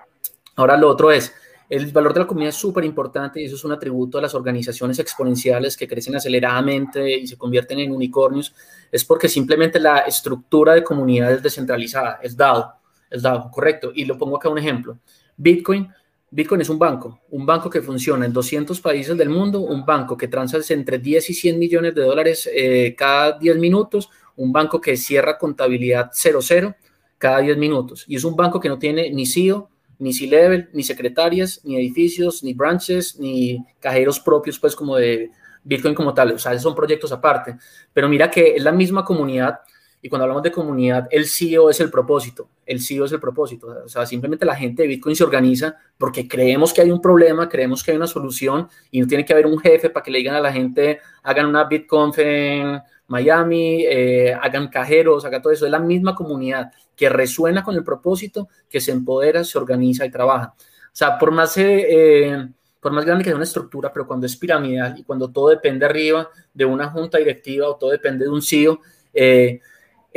[0.57, 1.33] Ahora lo otro es,
[1.69, 4.35] el valor de la comunidad es súper importante y eso es un atributo de las
[4.35, 8.53] organizaciones exponenciales que crecen aceleradamente y se convierten en unicornios,
[8.91, 12.73] es porque simplemente la estructura de comunidad es descentralizada, es DAO,
[13.09, 13.91] es DAO, correcto.
[13.95, 14.97] Y lo pongo acá un ejemplo.
[15.37, 15.87] Bitcoin
[16.29, 20.17] Bitcoin es un banco, un banco que funciona en 200 países del mundo, un banco
[20.17, 24.81] que transa entre 10 y 100 millones de dólares eh, cada 10 minutos, un banco
[24.81, 26.75] que cierra contabilidad 00
[27.17, 28.03] cada 10 minutos.
[28.07, 32.43] Y es un banco que no tiene ni CEO, ni C-Level, ni secretarias, ni edificios,
[32.43, 35.31] ni branches, ni cajeros propios, pues como de
[35.63, 36.33] Bitcoin como tal.
[36.33, 37.57] O sea, son proyectos aparte.
[37.93, 39.59] Pero mira que es la misma comunidad
[40.01, 43.67] y cuando hablamos de comunidad, el CEO es el propósito, el CEO es el propósito.
[43.85, 47.49] O sea, simplemente la gente de Bitcoin se organiza porque creemos que hay un problema,
[47.49, 50.19] creemos que hay una solución y no tiene que haber un jefe para que le
[50.19, 55.65] digan a la gente, hagan una BitConf en Miami, eh, hagan cajeros, hagan todo eso.
[55.65, 60.11] Es la misma comunidad que resuena con el propósito, que se empodera, se organiza y
[60.11, 60.53] trabaja.
[60.57, 61.57] O sea, por más...
[61.57, 62.47] Eh, eh,
[62.79, 65.85] por más grande que sea una estructura, pero cuando es piramidal y cuando todo depende
[65.85, 68.79] arriba de una junta directiva o todo depende de un CEO,
[69.13, 69.59] eh,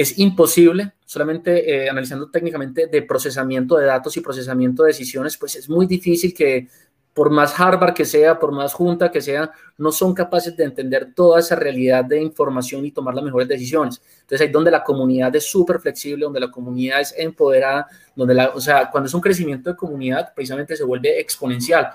[0.00, 5.56] es imposible, solamente eh, analizando técnicamente de procesamiento de datos y procesamiento de decisiones, pues
[5.56, 6.68] es muy difícil que
[7.12, 11.12] por más Harvard que sea, por más junta que sea, no son capaces de entender
[11.14, 14.00] toda esa realidad de información y tomar las mejores decisiones.
[14.22, 17.86] Entonces ahí donde la comunidad es súper flexible, donde la comunidad es empoderada,
[18.16, 21.90] donde la, o sea, cuando es un crecimiento de comunidad, precisamente se vuelve exponencial.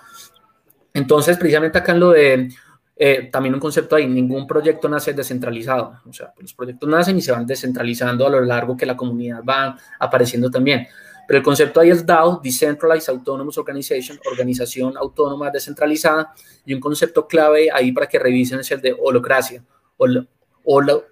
[0.94, 2.50] Entonces, precisamente acá en lo de,
[2.98, 7.22] eh, también un concepto ahí, ningún proyecto nace descentralizado, o sea, los proyectos nacen y
[7.22, 10.88] se van descentralizando a lo largo que la comunidad va apareciendo también.
[11.28, 16.34] Pero el concepto ahí es DAO, Decentralized Autonomous Organization, organización autónoma descentralizada,
[16.66, 19.64] y un concepto clave ahí para que revisen es el de holocracia,
[19.98, 20.30] hol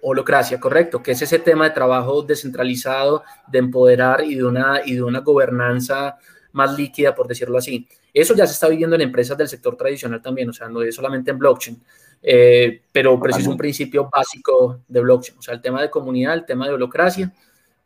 [0.02, 4.94] holocracia, correcto, que es ese tema de trabajo descentralizado, de empoderar y de una, y
[4.94, 6.16] de una gobernanza
[6.52, 7.86] más líquida, por decirlo así.
[8.14, 10.94] Eso ya se está viviendo en empresas del sector tradicional también, o sea, no es
[10.94, 11.82] solamente en blockchain,
[12.22, 16.46] eh, pero, es un principio básico de blockchain, o sea, el tema de comunidad, el
[16.46, 17.32] tema de holocracia,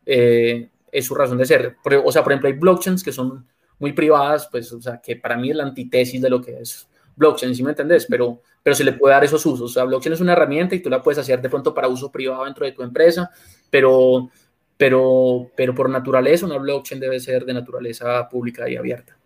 [0.05, 1.75] eh, es su razón de ser.
[2.05, 3.45] O sea, por ejemplo, hay blockchains que son
[3.79, 6.87] muy privadas, pues, o sea, que para mí es la antítesis de lo que es
[7.15, 8.05] blockchain, ¿sí me entendés?
[8.09, 9.71] Pero, pero se le puede dar esos usos.
[9.71, 12.11] O sea, blockchain es una herramienta y tú la puedes hacer de pronto para uso
[12.11, 13.29] privado dentro de tu empresa,
[13.69, 14.29] pero,
[14.77, 19.18] pero, pero por naturaleza una blockchain debe ser de naturaleza pública y abierta.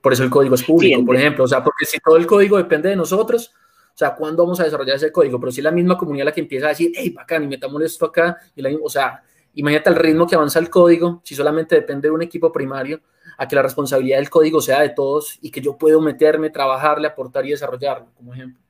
[0.00, 1.44] Por eso el código es público, por ejemplo.
[1.44, 4.64] O sea, porque si todo el código depende de nosotros, o sea, ¿cuándo vamos a
[4.64, 5.40] desarrollar ese código?
[5.40, 8.06] Pero si la misma comunidad la que empieza a decir, hey, bacán, y metamos esto
[8.06, 9.22] acá, y la, o sea,
[9.58, 13.00] Imagínate el ritmo que avanza el código, si solamente depende de un equipo primario,
[13.36, 17.08] a que la responsabilidad del código sea de todos y que yo puedo meterme, trabajarle,
[17.08, 18.62] aportar y desarrollarlo, como ejemplo.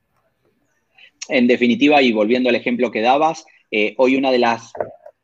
[1.27, 4.73] En definitiva, y volviendo al ejemplo que dabas, eh, hoy una de las,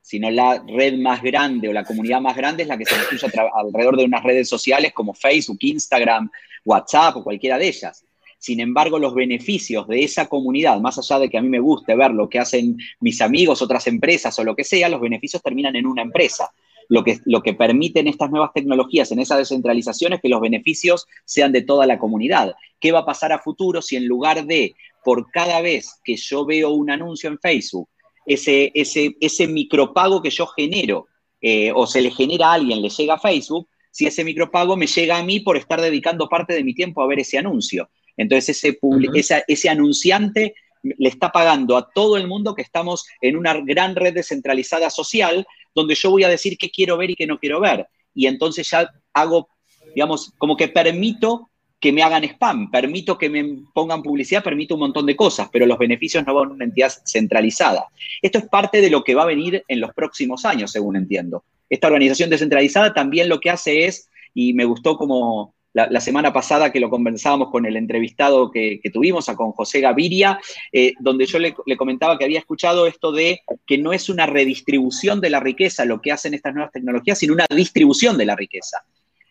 [0.05, 2.93] si no la red más grande o la comunidad más grande es la que se
[2.95, 6.29] construye alrededor de unas redes sociales como Facebook, Instagram,
[6.63, 8.05] WhatsApp o cualquiera de ellas.
[8.37, 11.95] Sin embargo, los beneficios de esa comunidad, más allá de que a mí me guste
[11.95, 15.75] ver lo que hacen mis amigos, otras empresas o lo que sea, los beneficios terminan
[15.75, 16.51] en una empresa.
[16.87, 21.07] Lo que, lo que permiten estas nuevas tecnologías en esa descentralización es que los beneficios
[21.25, 22.53] sean de toda la comunidad.
[22.79, 26.45] ¿Qué va a pasar a futuro si en lugar de, por cada vez que yo
[26.45, 27.89] veo un anuncio en Facebook,
[28.25, 31.07] ese, ese, ese micropago que yo genero
[31.41, 34.87] eh, o se le genera a alguien, le llega a Facebook, si ese micropago me
[34.87, 37.89] llega a mí por estar dedicando parte de mi tiempo a ver ese anuncio?
[38.17, 43.53] Entonces ese, ese anunciante le está pagando a todo el mundo que estamos en una
[43.61, 47.39] gran red descentralizada social donde yo voy a decir qué quiero ver y qué no
[47.39, 47.87] quiero ver.
[48.13, 49.49] Y entonces ya hago,
[49.93, 54.81] digamos, como que permito que me hagan spam, permito que me pongan publicidad, permito un
[54.81, 57.87] montón de cosas, pero los beneficios no van a una entidad centralizada.
[58.21, 61.43] Esto es parte de lo que va a venir en los próximos años, según entiendo.
[61.69, 66.71] Esta organización descentralizada también lo que hace es, y me gustó como la, semana pasada
[66.71, 70.39] que lo conversábamos con el entrevistado que, tuvimos, a con José Gaviria,
[70.71, 75.19] eh, donde yo le, comentaba que había escuchado esto de que no es una redistribución
[75.19, 78.85] de la riqueza lo que hacen estas nuevas tecnologías, sino una distribución de la riqueza.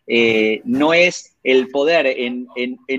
[0.06, 2.48] Eh, no es el poder en,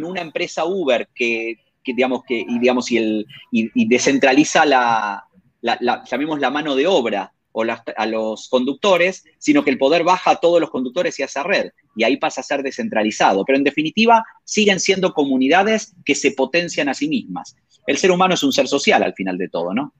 [0.04, 5.26] una empresa Uber que, digamos, que, y, digamos, y, el, y, descentraliza la,
[5.62, 10.32] la, llamemos la mano de obra o a los conductores, sino que el poder baja
[10.32, 13.46] a todos los conductores y a esa red, y ahí pasa a ser descentralizado.
[13.46, 17.56] Pero en definitiva, siguen siendo comunidades que se potencian a sí mismas.
[17.88, 19.94] El ser humano es un ser social al final de todo, ¿no?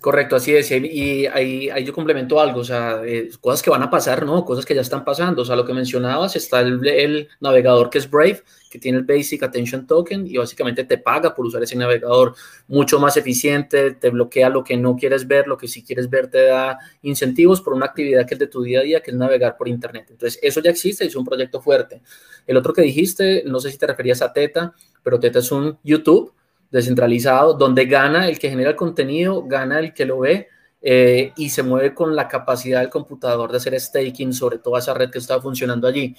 [0.00, 0.70] Correcto, así es.
[0.70, 4.44] Y ahí, ahí yo complemento algo, o sea, eh, cosas que van a pasar, ¿no?
[4.44, 5.42] Cosas que ya están pasando.
[5.42, 9.04] O sea, lo que mencionabas, está el, el, navegador que es Brave, que tiene el
[9.04, 12.36] Basic Attention Token y básicamente te paga por usar ese navegador
[12.68, 16.30] mucho más eficiente, te bloquea lo que no quieres ver, lo que sí quieres ver
[16.30, 19.16] te da incentivos por una actividad que es de tu día a día, que es
[19.16, 20.06] navegar por Internet.
[20.10, 22.02] Entonces, eso ya existe y es un proyecto fuerte.
[22.46, 25.76] El otro que dijiste, no sé si te referías a Teta, pero Teta es un
[25.82, 26.32] YouTube
[26.70, 30.48] descentralizado, donde gana el que genera el contenido, gana el que lo ve
[30.80, 34.94] eh, y se mueve con la capacidad del computador de hacer staking sobre toda esa
[34.94, 36.14] red que está funcionando allí.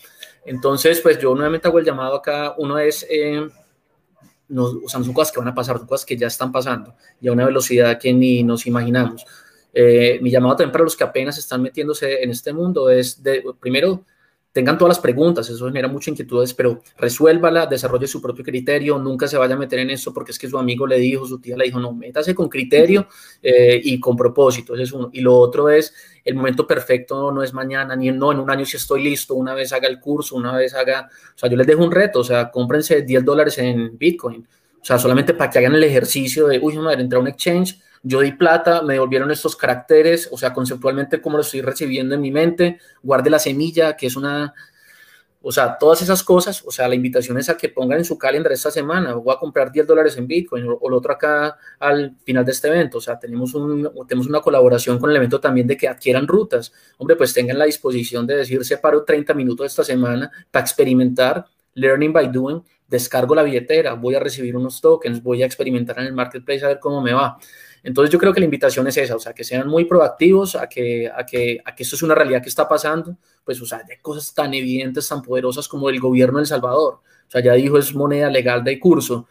[0.46, 3.48] Entonces, pues yo nuevamente hago el llamado acá, uno es, eh,
[4.50, 6.52] no, o sea, no son cosas que van a pasar, son cosas que ya están
[6.52, 9.26] pasando y a una velocidad que ni nos imaginamos.
[9.74, 13.44] Eh, mi llamado también para los que apenas están metiéndose en este mundo es, de,
[13.60, 14.04] primero,
[14.60, 19.26] tengan todas las preguntas, eso genera muchas inquietudes, pero resuélvala, desarrolle su propio criterio, nunca
[19.26, 21.56] se vaya a meter en eso porque es que su amigo le dijo, su tía
[21.56, 23.08] le dijo, no, métase con criterio
[23.42, 25.12] eh, y con propósito, ese es uno.
[25.14, 25.94] Y lo otro es,
[26.26, 29.54] el momento perfecto no es mañana, ni no, en un año si estoy listo, una
[29.54, 32.24] vez haga el curso, una vez haga, o sea, yo les dejo un reto, o
[32.26, 34.46] sea, cómprense 10 dólares en Bitcoin,
[34.82, 37.80] o sea, solamente para que hagan el ejercicio de, uy, madre, entrar a un exchange,
[38.04, 42.22] yo di plata, me devolvieron estos caracteres, o sea, conceptualmente cómo lo estoy recibiendo en
[42.22, 44.54] mi mente, guarde la semilla, que es una,
[45.42, 48.18] o sea, todas esas cosas, o sea, la invitación es a que pongan en su
[48.18, 52.18] calendario esta semana, voy a comprar 10 dólares en Bitcoin o, lo otro acá al
[52.26, 55.66] final de este evento, o sea, tenemos, un, tenemos una colaboración con el evento también
[55.66, 59.84] de que adquieran rutas, hombre, pues tengan la disposición de decir, separo 30 minutos esta
[59.84, 65.44] semana para experimentar, learning by doing, descargo la billetera, voy a recibir unos tokens, voy
[65.44, 67.38] a experimentar en el marketplace a ver cómo me va.
[67.84, 70.68] Entonces yo creo que la invitación es esa, o sea, que sean muy proactivos a
[70.68, 73.84] que, a que, a que esto es una realidad que está pasando, pues, o sea,
[73.84, 76.96] de cosas tan evidentes, tan poderosas como el gobierno de El Salvador.
[77.28, 79.28] O sea, ya dijo es moneda legal de curso.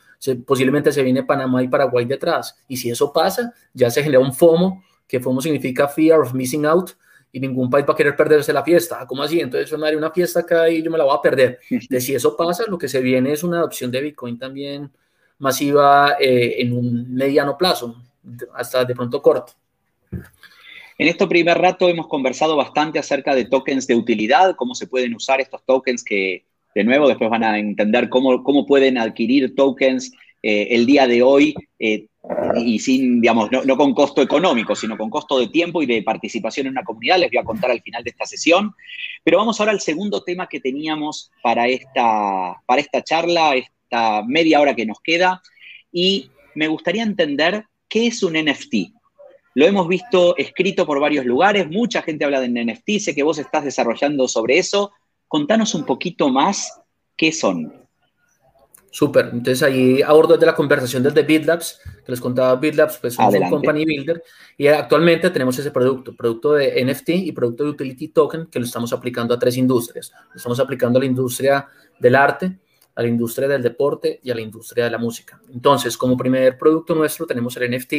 [0.47, 2.57] posiblemente se viene Panamá y Paraguay detrás.
[2.69, 6.67] Y si eso pasa, ya se genera un FOMO, que FOMO significa Fear of Missing
[6.67, 6.91] Out,
[7.31, 9.05] y ningún país va a querer perderse la fiesta.
[9.07, 9.41] ¿Cómo así?
[9.41, 11.59] Entonces, me haré una fiesta acá y yo me la voy a perder.
[11.91, 14.91] De si eso pasa, lo que se viene es una adopción de Bitcoin también
[15.39, 17.97] masiva eh, en un mediano plazo,
[18.55, 19.53] hasta de pronto corto.
[20.99, 25.15] En este primer rato hemos conversado bastante acerca de tokens de utilidad, cómo se pueden
[25.15, 30.13] usar estos tokens que, de nuevo, después van a entender cómo, cómo pueden adquirir tokens
[30.43, 32.07] eh, el día de hoy eh,
[32.57, 36.67] y sin, digamos, no, con costo económico, sino con costo de tiempo y de participación
[36.67, 37.19] en una comunidad.
[37.19, 38.75] Les voy a contar al final de esta sesión.
[39.25, 44.61] Pero vamos ahora al segundo tema que teníamos para esta, para esta charla, esta media
[44.61, 45.43] hora que nos queda.
[45.91, 48.93] Y me gustaría entender qué es un NFT.
[49.55, 53.39] Lo hemos visto escrito por varios lugares, mucha gente habla de NFT, sé que vos
[53.39, 54.93] estás desarrollando sobre eso.
[55.27, 56.81] Contanos un poquito más
[57.17, 57.89] qué son.
[58.91, 63.35] Súper, entonces ahí abordo desde la conversación desde BitLabs, que les contaba BitLabs, pues somos
[63.35, 64.23] un company builder
[64.57, 68.65] y actualmente tenemos ese producto, producto de NFT y producto de utility token que lo
[68.65, 70.13] estamos aplicando a tres industrias.
[70.31, 72.59] Lo estamos aplicando a la industria del arte,
[72.99, 75.41] a la industria del deporte y a la industria de la música.
[75.53, 77.93] Entonces, como primer producto nuestro tenemos el NFT,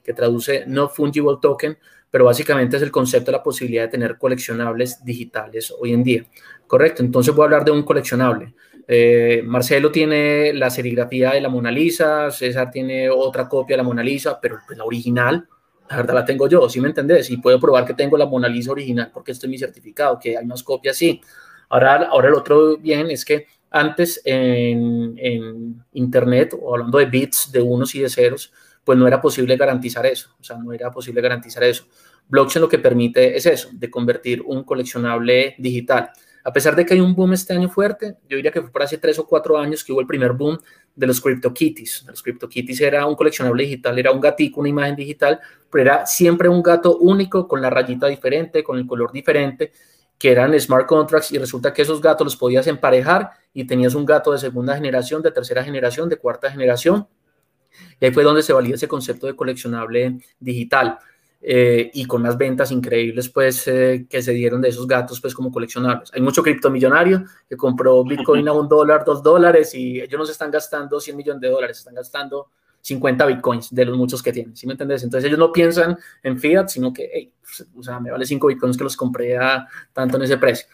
[0.00, 1.76] que traduce No Fungible Token,
[2.08, 6.24] pero básicamente es el concepto de la posibilidad de tener coleccionables digitales hoy en día.
[6.68, 8.54] Correcto, entonces voy a hablar de un coleccionable.
[8.86, 13.88] Eh, Marcelo tiene la serigrafía de la Mona Lisa, César tiene otra copia de la
[13.88, 15.48] Mona Lisa, pero pues, la original,
[15.90, 17.28] la verdad la tengo yo, ¿sí me entendés?
[17.28, 20.38] Y puedo probar que tengo la Mona Lisa original porque este es mi certificado, que
[20.38, 21.20] hay más copias, sí.
[21.70, 27.60] Ahora, ahora el otro bien es que antes en, Internet, o hablando de bits, de
[27.60, 28.52] unos y de ceros,
[28.84, 31.84] pues no era posible garantizar eso, o sea, no era posible garantizar eso.
[32.28, 36.10] Blockchain lo que permite es eso, de convertir un coleccionable digital.
[36.44, 38.82] A pesar de que hay un boom este año fuerte, yo diría que fue por
[38.82, 40.56] hace tres o cuatro años que hubo el primer boom
[40.94, 42.04] de los CryptoKitties.
[42.06, 46.48] Los CryptoKitties era un coleccionable digital, era un gatico, una imagen digital, pero era siempre
[46.48, 49.72] un gato único con la rayita diferente, con el color diferente,
[50.24, 54.06] que eran smart contracts y resulta que esos gatos los podías emparejar y tenías un
[54.06, 57.06] gato de segunda generación, de tercera generación, de cuarta generación
[58.00, 60.98] y ahí fue donde se valía ese concepto de coleccionable digital.
[61.42, 65.34] Eh, y con las ventas increíbles pues eh, que se dieron de esos gatos pues
[65.34, 66.10] como coleccionables.
[66.14, 70.32] Hay mucho criptomillonario que compró Bitcoin a un dólar, dos dólares y ellos no se
[70.32, 72.48] están gastando 100 millones de dólares, están gastando
[72.84, 75.02] 50 Bitcoins de los muchos que tienen, ¿sí me entendés?
[75.02, 78.76] Entonces ellos no piensan en fiat, sino que, pues, o sea, me vale 5 Bitcoins
[78.76, 80.66] que los compré a tanto en ese precio.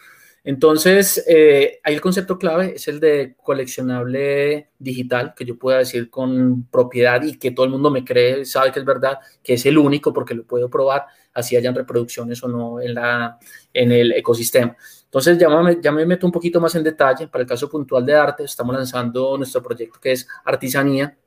[0.43, 6.09] Entonces, eh, ahí el concepto clave es el de coleccionable digital, que yo pueda decir
[6.09, 9.65] con propiedad y que todo el mundo me cree, sabe que es verdad, que es
[9.65, 13.37] el único porque lo puedo probar, así hayan reproducciones o no en, la,
[13.73, 14.75] en el ecosistema.
[15.05, 17.27] Entonces, ya me meto un poquito más en detalle.
[17.27, 21.17] Para el caso puntual de arte, estamos lanzando nuestro proyecto que es Artisanía.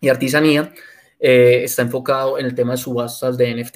[0.00, 0.72] Y Artisanía
[1.18, 3.72] eh, está enfocado en el tema de subastas de NFT.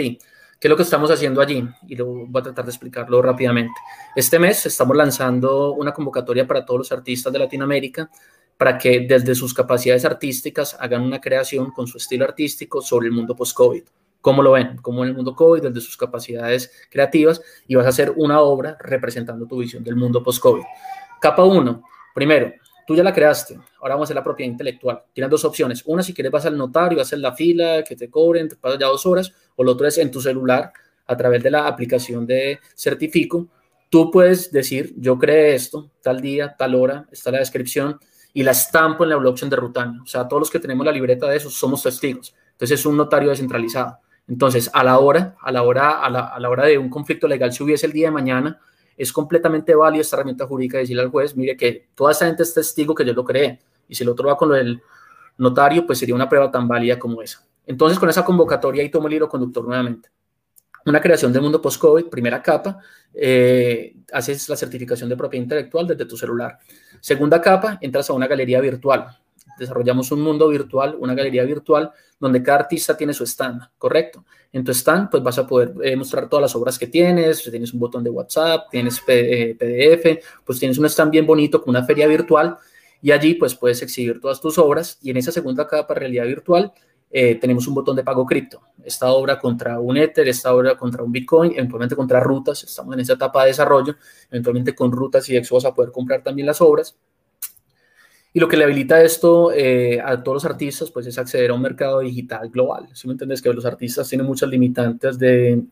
[0.60, 1.66] ¿Qué es lo que estamos haciendo allí?
[1.88, 3.72] Y lo voy a tratar de explicarlo rápidamente.
[4.14, 8.10] Este mes estamos lanzando una convocatoria para todos los artistas de Latinoamérica
[8.58, 13.12] para que desde sus capacidades artísticas hagan una creación con su estilo artístico sobre el
[13.12, 13.82] mundo post-COVID.
[14.20, 14.76] ¿Cómo lo ven?
[14.82, 18.76] Como en el mundo COVID, desde sus capacidades creativas, y vas a hacer una obra
[18.80, 20.62] representando tu visión del mundo post-COVID.
[21.22, 21.82] Capa 1.
[22.14, 22.52] Primero,
[22.90, 25.00] Tú ya la creaste, ahora vamos a hacer la propiedad intelectual.
[25.12, 25.84] Tienes dos opciones.
[25.86, 28.88] Una, si quieres, vas al notario, hacer la fila, que te cobren, te pasas ya
[28.88, 29.32] dos horas.
[29.54, 30.72] O lo otro es en tu celular,
[31.06, 33.46] a través de la aplicación de Certifico.
[33.88, 37.96] Tú puedes decir, yo creé esto, tal día, tal hora, está la descripción,
[38.34, 40.02] y la estampo en la blockchain de Rutania.
[40.02, 42.34] O sea, todos los que tenemos la libreta de eso somos testigos.
[42.50, 43.98] Entonces es un notario descentralizado.
[44.26, 47.28] Entonces, a la hora, a la hora, a la, a la hora de un conflicto
[47.28, 48.60] legal, si hubiese el día de mañana,
[49.02, 52.52] es completamente válida esta herramienta jurídica decirle al juez, mire que toda esta gente es
[52.52, 53.58] testigo que yo lo creé,
[53.88, 54.82] y si el otro va con lo del
[55.38, 57.42] notario, pues sería una prueba tan válida como esa.
[57.66, 60.10] Entonces, con esa convocatoria ahí tomo el hilo conductor nuevamente.
[60.84, 62.78] Una creación del mundo post-COVID, primera capa,
[63.14, 66.58] eh, haces la certificación de propiedad intelectual desde tu celular.
[67.00, 69.06] Segunda capa, entras a una galería virtual
[69.60, 74.24] desarrollamos un mundo virtual, una galería virtual, donde cada artista tiene su stand, ¿correcto?
[74.52, 77.72] En tu stand, pues vas a poder eh, mostrar todas las obras que tienes, tienes
[77.72, 81.84] un botón de WhatsApp, tienes PDF, eh, pues tienes un stand bien bonito con una
[81.84, 82.56] feria virtual
[83.02, 86.72] y allí pues puedes exhibir todas tus obras y en esa segunda capa realidad virtual
[87.10, 88.62] eh, tenemos un botón de pago cripto.
[88.82, 93.00] Esta obra contra un Ether, esta obra contra un Bitcoin, eventualmente contra rutas, estamos en
[93.00, 93.96] esa etapa de desarrollo,
[94.30, 96.96] eventualmente con rutas y Exo vas a poder comprar también las obras
[98.32, 101.54] y lo que le habilita esto eh, a todos los artistas, pues es acceder a
[101.54, 102.88] un mercado digital global.
[102.92, 105.62] Si me entiendes que los artistas tienen muchas limitantes de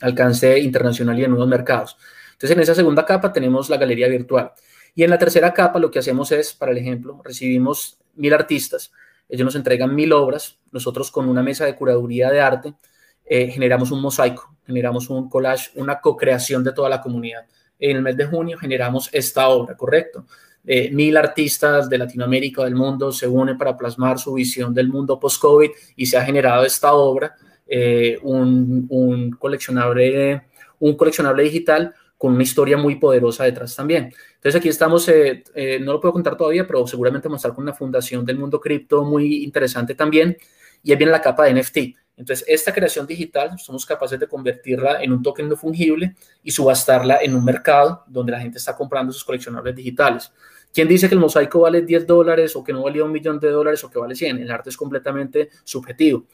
[0.00, 1.96] alcance internacional y en nuevos mercados.
[2.32, 4.52] Entonces, en esa segunda capa tenemos la galería virtual.
[4.94, 8.92] Y en la tercera capa lo que hacemos es, para el ejemplo, recibimos mil artistas,
[9.28, 12.74] ellos nos entregan mil obras, nosotros con una mesa de curaduría de arte
[13.24, 17.46] eh, generamos un mosaico, generamos un collage, una co-creación de toda la comunidad.
[17.78, 20.26] En el mes de junio generamos esta obra, ¿correcto?
[20.66, 25.18] Eh, mil artistas de Latinoamérica, del mundo, se unen para plasmar su visión del mundo
[25.18, 27.36] post-COVID y se ha generado esta obra,
[27.66, 30.42] eh, un, un, coleccionable,
[30.80, 34.12] un coleccionable digital con una historia muy poderosa detrás también.
[34.34, 37.54] Entonces aquí estamos, eh, eh, no lo puedo contar todavía, pero seguramente vamos a estar
[37.54, 40.36] con una fundación del mundo cripto muy interesante también,
[40.82, 41.78] y ahí viene la capa de NFT.
[42.16, 47.18] Entonces, esta creación digital somos capaces de convertirla en un token no fungible y subastarla
[47.20, 50.32] en un mercado donde la gente está comprando sus coleccionables digitales.
[50.76, 53.48] ¿Quién dice que el mosaico vale 10 dólares o que no valía un millón de
[53.48, 54.40] dólares o que vale 100?
[54.40, 56.26] El arte es completamente subjetivo.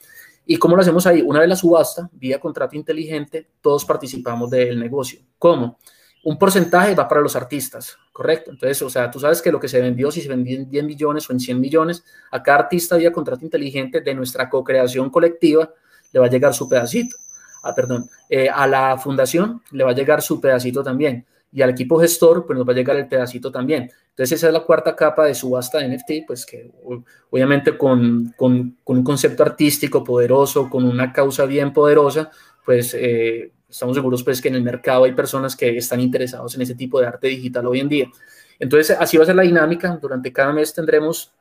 [0.45, 1.21] ¿Y cómo lo hacemos ahí?
[1.21, 5.21] Una vez la subasta, vía contrato inteligente, todos participamos del negocio.
[5.39, 5.79] ¿Cómo?
[6.25, 8.51] Un porcentaje va para los artistas, ¿correcto?
[8.51, 10.83] Entonces, o sea, tú sabes que lo que se vendió, si se vendió en 10
[10.83, 15.71] millones o en 100 millones, a cada artista vía contrato inteligente de nuestra co-creación colectiva
[16.11, 17.15] le va a llegar su pedacito.
[17.63, 21.69] Ah, perdón, eh, a la fundación le va a llegar su pedacito también y al
[21.69, 23.91] equipo gestor, pues nos va a llegar el pedacito también.
[24.09, 26.71] Entonces, esa es la cuarta capa de subasta de NFT, pues que
[27.29, 32.31] obviamente con, con, con un concepto artístico poderoso, con una causa bien poderosa,
[32.65, 36.63] pues eh, estamos seguros pues que en el mercado hay personas que están interesados en
[36.63, 38.07] ese tipo de arte digital hoy en día.
[38.57, 39.97] Entonces, así va a ser la dinámica.
[40.01, 41.33] Durante cada mes tendremos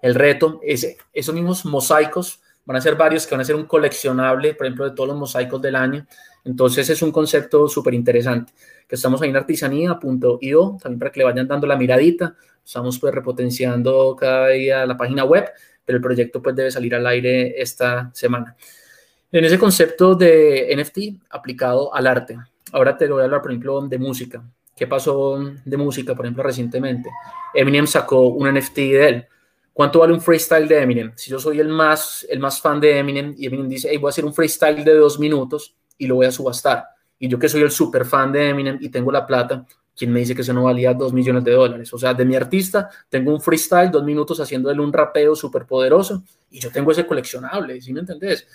[0.00, 3.64] el reto, ese, esos mismos mosaicos, van a ser varios que van a ser un
[3.64, 6.06] coleccionable, por ejemplo, de todos los mosaicos del año.
[6.44, 8.52] Entonces, es un concepto súper interesante
[8.86, 12.36] que estamos ahí en artesanía.io, también para que le vayan dando la miradita.
[12.64, 15.48] Estamos pues repotenciando cada día la página web,
[15.84, 18.56] pero el proyecto pues debe salir al aire esta semana.
[19.30, 22.38] En ese concepto de NFT aplicado al arte,
[22.72, 24.42] ahora te voy a hablar, por ejemplo, de música.
[24.76, 27.08] ¿Qué pasó de música, por ejemplo, recientemente?
[27.54, 29.26] Eminem sacó un NFT de él.
[29.76, 31.12] ¿Cuánto vale un freestyle de Eminem?
[31.16, 34.08] Si yo soy el más, el más fan de Eminem y Eminem dice, hey, voy
[34.08, 37.48] a hacer un freestyle de dos minutos y lo voy a subastar y yo que
[37.48, 40.52] soy el super fan de Eminem y tengo la plata, ¿quién me dice que eso
[40.52, 41.92] no valía dos millones de dólares?
[41.92, 46.22] O sea, de mi artista tengo un freestyle, dos minutos haciéndole un rapeo súper poderoso
[46.50, 48.46] y yo tengo ese coleccionable, ¿sí me entendés?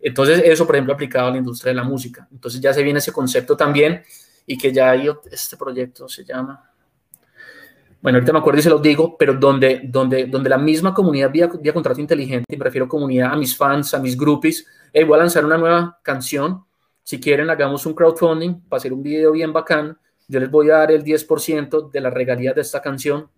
[0.00, 2.26] Entonces, eso, por ejemplo, aplicado a la industria de la música.
[2.32, 4.02] Entonces, ya se viene ese concepto también
[4.46, 6.69] y que ya hay, este proyecto se llama,
[8.02, 11.30] bueno, ahorita me acuerdo y se lo digo, pero donde, donde, donde la misma comunidad
[11.30, 15.16] vía, contrato inteligente, y me refiero comunidad, a mis fans, a mis groupies, hey, voy
[15.16, 16.64] a lanzar una nueva canción
[17.10, 19.98] si quieren, hagamos un crowdfunding para hacer un video bien bacán.
[20.28, 23.28] Yo les voy a dar el 10% de las regalías de esta canción.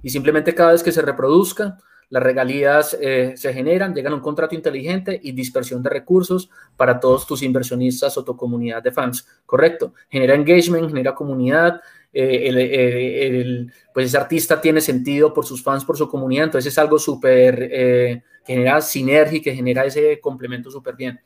[0.00, 1.76] Y simplemente cada vez que se reproduzca,
[2.10, 7.00] las regalías eh, se generan, llegan a un contrato inteligente y dispersión de recursos para
[7.00, 9.26] todos tus inversionistas o tu comunidad de fans.
[9.44, 9.92] Correcto.
[10.08, 11.80] Genera engagement, genera comunidad.
[12.12, 16.44] Eh, el, pues ese artista tiene sentido por sus fans, por su comunidad.
[16.44, 21.20] Entonces es algo súper eh, que genera sinergia y que genera ese complemento súper bien.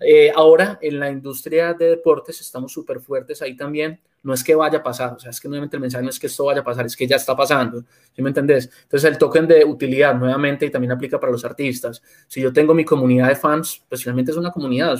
[0.00, 4.00] Eh, ahora en la industria de deportes estamos súper fuertes ahí también.
[4.24, 6.18] No es que vaya a pasar, o sea, es que nuevamente el mensaje no es
[6.18, 7.84] que esto vaya a pasar, es que ya está pasando.
[8.14, 8.70] ¿Sí me entendés?
[8.82, 12.02] Entonces el token de utilidad nuevamente y también aplica para los artistas.
[12.26, 14.96] Si yo tengo mi comunidad de fans, pues finalmente es una comunidad,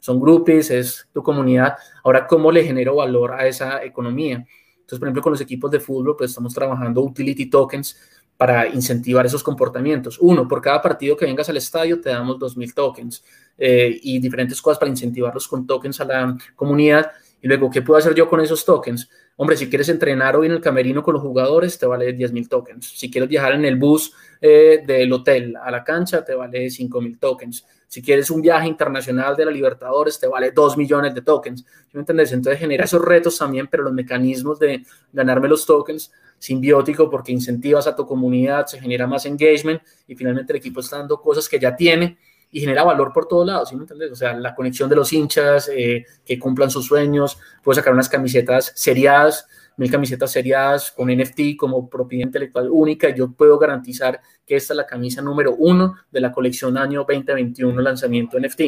[0.00, 1.76] son groupies, es tu comunidad.
[2.02, 4.44] Ahora, ¿cómo le genero valor a esa economía?
[4.88, 7.96] Entonces, por ejemplo, con los equipos de fútbol, pues estamos trabajando utility tokens
[8.38, 10.16] para incentivar esos comportamientos.
[10.20, 13.24] Uno, por cada partido que vengas al estadio te damos 2.000 tokens
[13.58, 17.10] eh, y diferentes cosas para incentivarlos con tokens a la comunidad.
[17.40, 19.08] Y luego, ¿qué puedo hacer yo con esos tokens?
[19.36, 22.86] Hombre, si quieres entrenar hoy en el camerino con los jugadores, te vale 10.000 tokens.
[22.86, 27.18] Si quieres viajar en el bus eh, del hotel a la cancha, te vale 5.000
[27.20, 27.64] tokens.
[27.86, 31.64] Si quieres un viaje internacional de la Libertadores, te vale 2 millones de tokens.
[31.92, 32.32] ¿Me entiendes?
[32.32, 37.86] Entonces genera esos retos también, pero los mecanismos de ganarme los tokens simbiótico porque incentivas
[37.86, 41.58] a tu comunidad, se genera más engagement y finalmente el equipo está dando cosas que
[41.58, 42.18] ya tiene
[42.50, 44.10] y genera valor por todos lados, ¿sí me entiendes?
[44.12, 48.08] O sea, la conexión de los hinchas, eh, que cumplan sus sueños, puedo sacar unas
[48.08, 49.46] camisetas seriadas,
[49.76, 54.72] mil camisetas seriadas con NFT como propiedad intelectual única y yo puedo garantizar que esta
[54.72, 58.60] es la camisa número uno de la colección año 2021 lanzamiento NFT.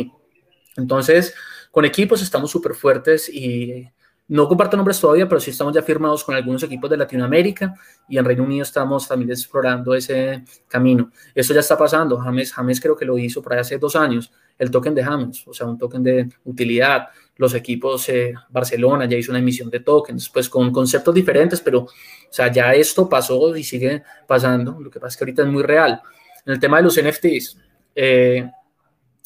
[0.76, 1.35] Entonces,
[1.70, 3.89] con equipos estamos súper fuertes y
[4.31, 7.74] no comparto nombres todavía, pero sí estamos ya firmados con algunos equipos de Latinoamérica
[8.09, 11.11] y en Reino Unido estamos también explorando ese camino.
[11.35, 12.16] Eso ya está pasando.
[12.16, 15.43] James, James creo que lo hizo por ahí hace dos años, el token de James,
[15.49, 17.09] o sea, un token de utilidad.
[17.39, 21.81] Los equipos, eh, Barcelona ya hizo una emisión de tokens, pues con conceptos diferentes, pero,
[21.81, 21.89] o
[22.31, 24.78] sea, ya esto pasó y sigue pasando.
[24.81, 26.01] Lo que pasa es que ahorita es muy real.
[26.47, 27.59] En el tema de los NFTs,
[27.97, 28.49] eh,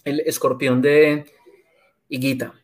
[0.02, 1.26] el escorpión de
[2.08, 2.54] Higuita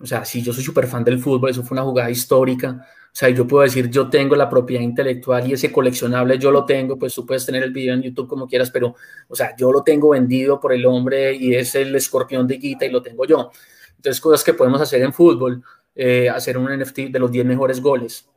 [0.00, 2.86] O sea, si yo soy súper fan del fútbol, eso fue una jugada histórica.
[3.16, 6.66] O sea, yo puedo decir, yo tengo la propiedad intelectual y ese coleccionable yo lo
[6.66, 8.94] tengo, pues tú puedes tener el video en YouTube como quieras, pero,
[9.28, 12.84] o sea, yo lo tengo vendido por el hombre y es el escorpión de Guita
[12.84, 13.50] y lo tengo yo.
[13.96, 15.62] Entonces, cosas que podemos hacer en fútbol,
[15.94, 18.28] eh, hacer un NFT de los 10 mejores goles,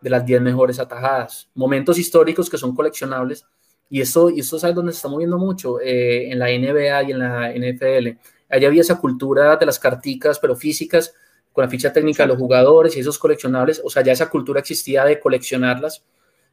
[0.00, 3.46] de las 10 mejores atajadas, momentos históricos que son coleccionables.
[3.88, 7.12] Y esto, y es algo donde se está moviendo mucho eh, en la NBA y
[7.12, 8.18] en la NFL.
[8.48, 11.14] Allá había esa cultura de las carticas, pero físicas,
[11.52, 14.60] con la ficha técnica de los jugadores y esos coleccionables, o sea, ya esa cultura
[14.60, 16.04] existía de coleccionarlas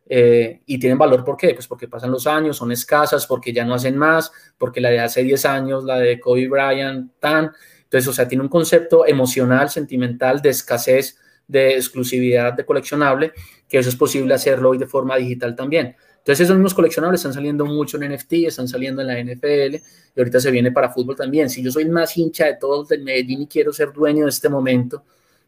[0.05, 1.53] eh, y tienen valor, ¿por qué?
[1.53, 4.99] Pues porque pasan los años, son escasas, porque ya no hacen más, porque la de
[4.99, 7.51] hace 10 años, la de Kobe Bryant, tan,
[7.83, 13.33] entonces, o sea, tiene un concepto emocional, sentimental, de escasez, de exclusividad, de coleccionable,
[13.69, 15.95] que eso es posible hacerlo hoy de forma digital también.
[16.23, 20.19] Entonces esos mismos coleccionables están saliendo mucho en NFT, están saliendo en la NFL y
[20.19, 21.49] ahorita se viene para fútbol también.
[21.49, 24.47] Si yo soy más hincha de todos del Medellín y quiero ser dueño de este
[24.47, 25.03] momento,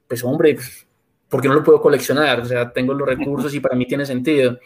[0.05, 0.57] pues hombre,
[1.29, 2.41] ¿por qué no lo puedo coleccionar?
[2.41, 4.59] O sea, tengo los recursos y para mí tiene sentido.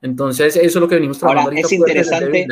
[0.00, 1.50] Entonces eso es lo que venimos trabajando.
[1.50, 2.46] Ahora, es interesante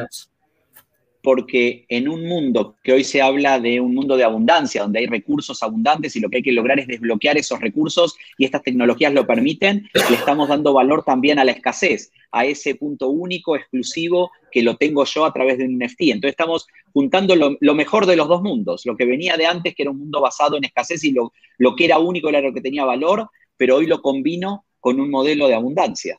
[1.23, 5.07] porque en un mundo que hoy se habla de un mundo de abundancia, donde hay
[5.07, 9.12] recursos abundantes y lo que hay que lograr es desbloquear esos recursos y estas tecnologías
[9.12, 14.31] lo permiten, le estamos dando valor también a la escasez, a ese punto único, exclusivo,
[14.51, 16.03] que lo tengo yo a través de un NFT.
[16.03, 19.83] Entonces estamos juntando lo, mejor de los dos mundos, lo que venía de antes, que
[19.83, 22.61] era un mundo basado en escasez y lo, lo que era único era lo que
[22.61, 26.19] tenía valor, pero hoy lo combino con un modelo de abundancia.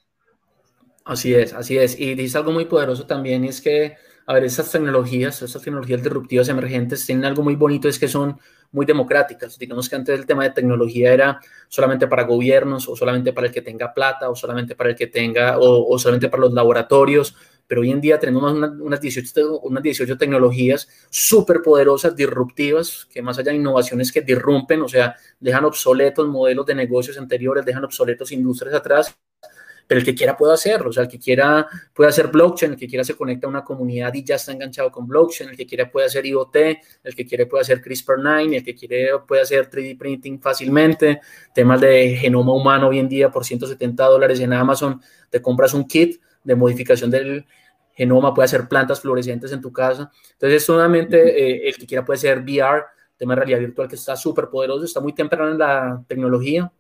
[1.06, 2.00] Así es, así es.
[2.00, 3.96] Y dice algo muy poderoso también, es que
[4.30, 8.40] a ver, esas tecnologías, esas tecnologías disruptivas emergentes tienen algo muy bonito, es que son
[8.72, 9.58] muy democráticas.
[9.58, 13.54] Digamos que antes el tema de tecnología era solamente para gobiernos o solamente para el
[13.54, 17.82] que tenga plata o solamente para el que tenga o, solamente para los laboratorios, pero
[17.82, 23.50] hoy en día tenemos unas, 18, unas 18 tecnologías súper poderosas, disruptivas, que más allá
[23.50, 28.76] de innovaciones que disrumpen, o sea, dejan obsoletos modelos de negocios anteriores, dejan obsoletos industrias
[28.76, 29.18] atrás
[29.90, 32.78] pero el que quiera puede hacerlo, o sea, el que quiera puede hacer blockchain, el
[32.78, 35.66] que quiera se conecta a una comunidad y ya está enganchado con blockchain, el que
[35.66, 36.56] quiera puede hacer IoT,
[37.04, 41.22] el que quiere puede hacer CRISPR-9, el que quiere puede hacer 3D printing fácilmente,
[41.56, 45.88] temas de genoma humano hoy en día por 170 dólares en Amazon, te compras un
[45.88, 47.48] kit de modificación del
[47.92, 52.18] genoma, puede hacer plantas fluorescentes en tu casa, entonces solamente eh, el que quiera puede
[52.18, 52.84] hacer VR,
[53.18, 56.72] tema de realidad virtual que está súper poderoso, está muy temprano en la tecnología,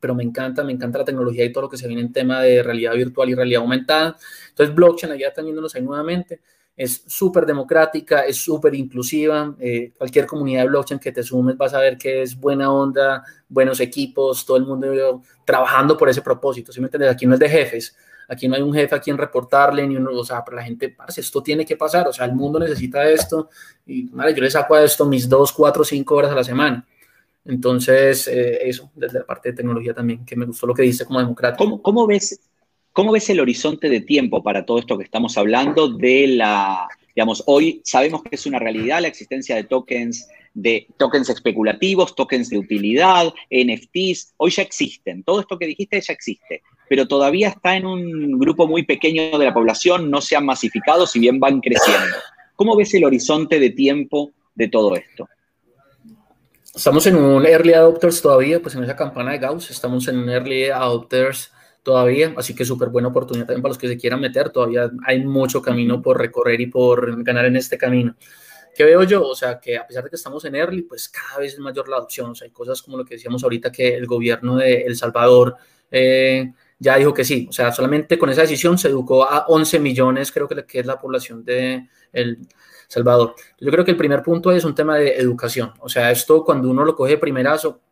[0.00, 2.40] pero me encanta, me encanta la tecnología y todo lo que se viene en tema
[2.40, 4.16] de realidad virtual y realidad aumentada.
[4.48, 6.40] Entonces, blockchain, allá teniéndonos ahí nuevamente,
[6.76, 9.54] es súper democrática, es súper inclusiva.
[9.60, 13.22] Eh, cualquier comunidad de blockchain que te sumes vas a ver que es buena onda,
[13.48, 16.72] buenos equipos, todo el mundo trabajando por ese propósito.
[16.72, 17.10] ¿Sí me entiendes?
[17.10, 17.94] Aquí no es de jefes,
[18.28, 20.88] aquí no hay un jefe a quien reportarle, ni uno, o sea, para la gente,
[20.88, 23.50] parce, esto tiene que pasar, o sea, el mundo necesita esto,
[23.86, 26.86] y madre, yo le saco a esto mis dos, cuatro, cinco horas a la semana.
[27.44, 31.04] Entonces, eh, eso, desde la parte de tecnología también, que me gustó lo que dice
[31.04, 31.80] como democrático.
[31.82, 32.40] ¿Cómo, ves,
[32.92, 37.42] ¿Cómo ves el horizonte de tiempo para todo esto que estamos hablando de la, digamos,
[37.46, 42.58] hoy sabemos que es una realidad la existencia de tokens, de tokens especulativos, tokens de
[42.58, 47.86] utilidad, NFTs, hoy ya existen, todo esto que dijiste ya existe, pero todavía está en
[47.86, 52.16] un grupo muy pequeño de la población, no se han masificado, si bien van creciendo.
[52.56, 55.28] ¿Cómo ves el horizonte de tiempo de todo esto?
[56.74, 60.30] Estamos en un early adopters todavía, pues en esa campana de Gauss, estamos en un
[60.30, 61.50] early adopters
[61.82, 65.24] todavía, así que súper buena oportunidad también para los que se quieran meter, todavía hay
[65.24, 68.14] mucho camino por recorrer y por ganar en este camino.
[68.72, 69.26] ¿Qué veo yo?
[69.26, 71.88] O sea, que a pesar de que estamos en early, pues cada vez es mayor
[71.88, 74.82] la adopción, o sea, hay cosas como lo que decíamos ahorita que el gobierno de
[74.82, 75.56] El Salvador
[75.90, 79.80] eh, ya dijo que sí, o sea, solamente con esa decisión se educó a 11
[79.80, 81.88] millones, creo que es la población de
[82.90, 83.36] Salvador.
[83.60, 85.72] Yo creo que el primer punto es un tema de educación.
[85.78, 87.82] O sea, esto cuando uno lo coge de primerazo,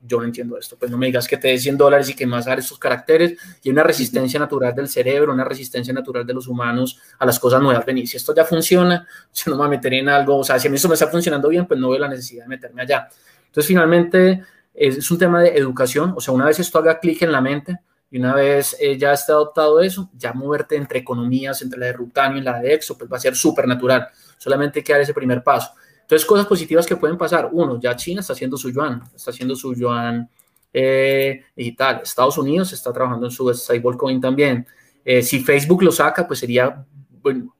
[0.00, 0.76] yo no entiendo esto.
[0.76, 3.38] Pues no me digas que te dé 100 dólares y que más dar esos caracteres.
[3.62, 7.62] Y una resistencia natural del cerebro, una resistencia natural de los humanos a las cosas
[7.62, 7.86] nuevas.
[7.86, 10.38] Ven, si esto ya funciona, yo no me voy a meter en algo.
[10.38, 12.42] O sea, si a mí esto me está funcionando bien, pues no veo la necesidad
[12.42, 13.08] de meterme allá.
[13.46, 14.42] Entonces, finalmente,
[14.74, 16.14] es un tema de educación.
[16.16, 17.78] O sea, una vez esto haga clic en la mente,
[18.10, 21.92] y una vez eh, ya está adoptado eso, ya moverte entre economías, entre la de
[21.92, 24.08] Rutanio y la de Exo, pues va a ser súper natural.
[24.38, 25.72] Solamente hay que dar ese primer paso.
[26.00, 27.50] Entonces, cosas positivas que pueden pasar.
[27.52, 30.30] Uno, ya China está haciendo su yuan, está haciendo su yuan
[30.72, 32.00] eh, digital.
[32.02, 34.66] Estados Unidos está trabajando en su stablecoin también.
[35.04, 36.84] Eh, si Facebook lo saca, pues sería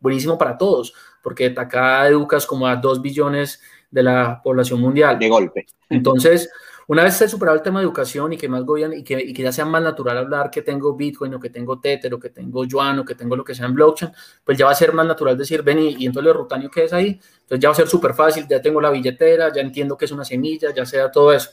[0.00, 3.60] buenísimo para todos, porque acá educas como a dos billones
[3.90, 5.18] de la población mundial.
[5.18, 5.66] De golpe.
[5.90, 6.48] Entonces,
[6.88, 9.34] una vez se superado el tema de educación y que más gobierno y que, y
[9.34, 12.30] que, ya sea más natural hablar que tengo Bitcoin o que tengo Tether o que
[12.30, 14.10] tengo Yuan o que tengo lo que sea en blockchain,
[14.42, 16.92] pues ya va a ser más natural decir, ven y, entonces el rutanio que es
[16.94, 20.06] ahí, entonces ya va a ser súper fácil, ya tengo la billetera, ya entiendo que
[20.06, 21.50] es una semilla, ya sea todo eso.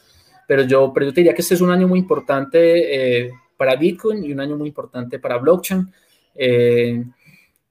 [0.47, 3.75] pero yo, pero yo te diría que este es un año muy importante eh, para
[3.75, 5.91] Bitcoin y un año muy importante para blockchain.
[6.33, 7.03] Eh,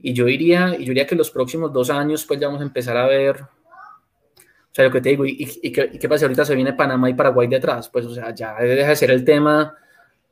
[0.01, 2.65] y yo diría, y yo diría que los próximos dos años pues ya vamos a
[2.65, 3.41] empezar a ver,
[4.75, 7.15] o sea, lo que te digo, y, y, qué, pasa ahorita se viene Panamá y
[7.15, 9.73] Paraguay detrás, pues o sea, ya deja de ser el tema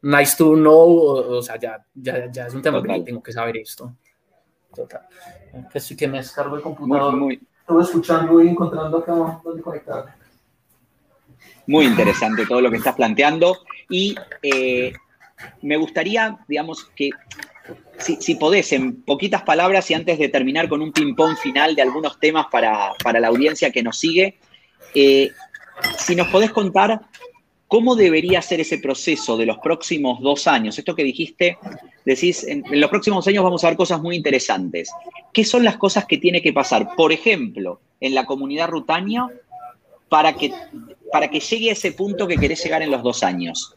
[0.02, 3.56] nice to know, o, sea, ya, ya, ya, es un tema que tengo que saber
[3.58, 3.94] esto.
[4.74, 5.02] Total.
[5.72, 7.14] Que sí que me descargo el computador.
[7.14, 7.82] Muy, muy.
[7.82, 10.16] escuchando y encontrando acá dónde conectar.
[11.68, 13.58] Muy interesante todo lo que estás planteando.
[13.88, 14.92] Y eh,
[15.60, 17.10] me gustaría, digamos, que
[18.02, 22.18] si, podés, en poquitas palabras y antes de terminar con un ping-pong final de algunos
[22.18, 24.38] temas para, para, la audiencia que nos sigue,
[24.94, 25.30] eh,
[25.98, 27.00] si nos podés contar
[27.68, 30.78] cómo debería ser ese proceso de los próximos dos años.
[30.78, 31.56] Esto que dijiste,
[32.04, 34.90] decís, en, en los próximos años vamos a ver cosas muy interesantes.
[35.32, 39.28] ¿Qué son las cosas que tiene que pasar, por ejemplo, en la comunidad rutania
[40.08, 40.52] para que,
[41.10, 43.74] para que llegue a ese punto que querés llegar en los dos años?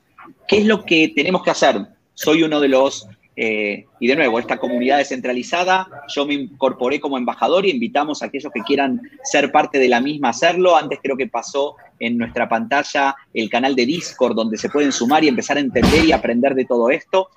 [0.47, 1.77] ¿Qué es lo que tenemos que hacer?
[2.13, 3.07] Soy uno de los
[3.37, 8.27] eh, y de nuevo, esta comunidad descentralizada, yo me incorporé como embajador y invitamos a
[8.27, 10.77] aquellos que quieran ser parte de la misma a hacerlo.
[10.77, 15.23] Antes creo que pasó en nuestra pantalla el canal de Discord donde se pueden sumar
[15.23, 17.29] y empezar a entender y aprender de todo esto.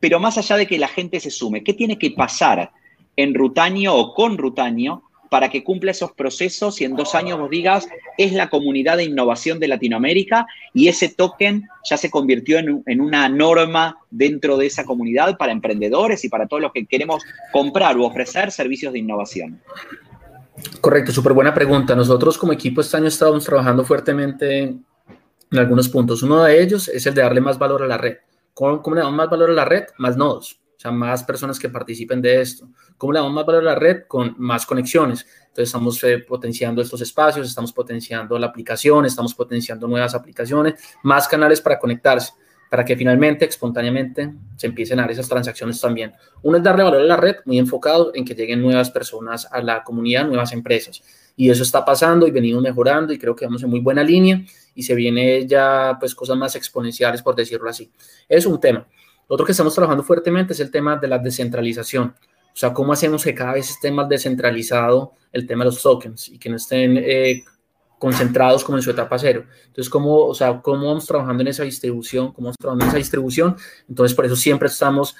[0.00, 2.72] Pero más allá de que la gente se sume, ¿qué tiene que pasar
[3.16, 7.50] en Rutanio o con Rutanio para que cumpla esos procesos y en dos años vos
[7.50, 13.00] digas, es la comunidad de innovación de Latinoamérica y ese token ya se convirtió en,
[13.00, 17.22] una norma dentro de esa comunidad para emprendedores y para todos los que queremos
[17.52, 19.60] comprar u ofrecer servicios de innovación.
[20.80, 21.94] Correcto, súper buena pregunta.
[21.94, 24.84] Nosotros como equipo este año estamos trabajando fuertemente en
[25.58, 26.22] algunos puntos.
[26.22, 28.16] Uno de ellos es el de darle más valor a la red.
[28.54, 29.84] ¿Cómo, cómo le damos más valor a la red?
[29.98, 32.68] Más nodos o sea, más personas que participen de esto.
[32.96, 34.04] ¿Cómo le damos más valor a la red?
[34.06, 35.26] Con más conexiones.
[35.40, 41.26] Entonces, estamos eh, potenciando estos espacios, estamos potenciando la aplicación, estamos potenciando nuevas aplicaciones, más
[41.26, 42.32] canales para conectarse,
[42.70, 46.12] para que finalmente, espontáneamente, se empiecen a dar esas transacciones también.
[46.42, 49.60] Uno es darle valor a la red, muy enfocado en que lleguen nuevas personas a
[49.60, 51.02] la comunidad, nuevas empresas.
[51.34, 54.44] Y eso está pasando y venimos mejorando y creo que vamos en muy buena línea
[54.76, 57.90] y se viene ya, pues, cosas más exponenciales, por decirlo así.
[58.28, 58.86] Es un tema.
[59.28, 62.14] Otro que estamos trabajando fuertemente es el tema de la descentralización.
[62.48, 66.28] O sea, cómo hacemos que cada vez esté más descentralizado el tema de los tokens
[66.28, 67.44] y que no estén eh,
[67.98, 69.44] concentrados como en su etapa cero.
[69.66, 72.32] Entonces, ¿cómo, o sea, ¿cómo vamos trabajando en esa distribución?
[72.32, 73.56] ¿Cómo vamos trabajando en esa distribución?
[73.88, 75.14] Entonces, por eso siempre estamos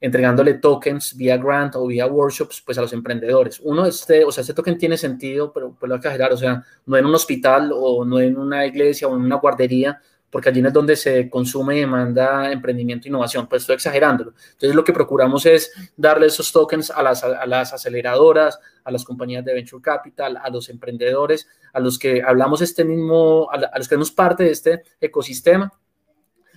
[0.00, 3.58] entregándole tokens vía grant o vía workshops pues a los emprendedores.
[3.62, 6.96] Uno, este, o sea, este token tiene sentido, pero pues lo hay o sea, no
[6.96, 9.98] en un hospital o no en una iglesia o en una guardería,
[10.34, 14.34] porque allí es donde se consume y demanda emprendimiento e innovación, pues estoy exagerándolo.
[14.50, 19.04] Entonces lo que procuramos es darle esos tokens a las, a las aceleradoras, a las
[19.04, 23.86] compañías de venture capital, a los emprendedores, a los que hablamos este mismo, a, los
[23.86, 25.72] que somos parte de este ecosistema,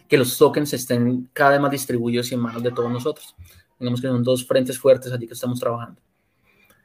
[0.07, 3.35] que los tokens estén cada vez más distribuidos y en manos de todos nosotros.
[3.79, 6.01] Digamos que son dos frentes fuertes allí que estamos trabajando.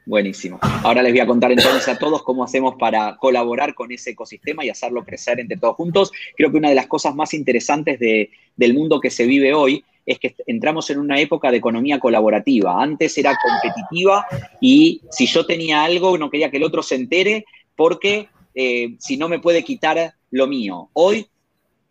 [0.05, 0.59] Buenísimo.
[0.61, 4.65] Ahora les voy a contar entonces a todos cómo hacemos para colaborar con ese ecosistema
[4.65, 6.11] y hacerlo crecer entre todos juntos.
[6.35, 10.19] Creo que una de las cosas más interesantes del mundo que se vive hoy es
[10.19, 12.81] que entramos en una época de economía colaborativa.
[12.81, 14.25] Antes era competitiva
[14.59, 17.45] y si yo tenía algo no quería que el otro se entere
[17.75, 20.89] porque eh, si no me puede quitar lo mío.
[20.93, 21.27] Hoy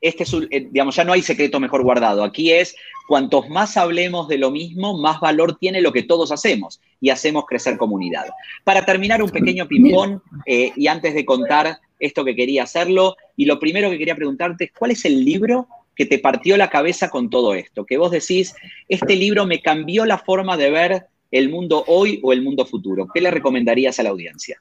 [0.03, 2.24] este es, eh, digamos, ya no hay secreto mejor guardado.
[2.24, 2.74] Aquí es,
[3.07, 7.46] cuantos más hablemos de lo mismo, más valor tiene lo que todos hacemos y hacemos
[7.46, 8.26] crecer comunidad.
[8.64, 13.44] Para terminar, un pequeño ping-pong eh, y antes de contar esto que quería hacerlo, y
[13.44, 17.09] lo primero que quería preguntarte es, ¿cuál es el libro que te partió la cabeza
[17.09, 17.86] con todo esto?
[17.86, 18.55] Que vos decís,
[18.88, 23.07] este libro me cambió la forma de ver el mundo hoy o el mundo futuro.
[23.14, 24.61] ¿Qué le recomendarías a la audiencia?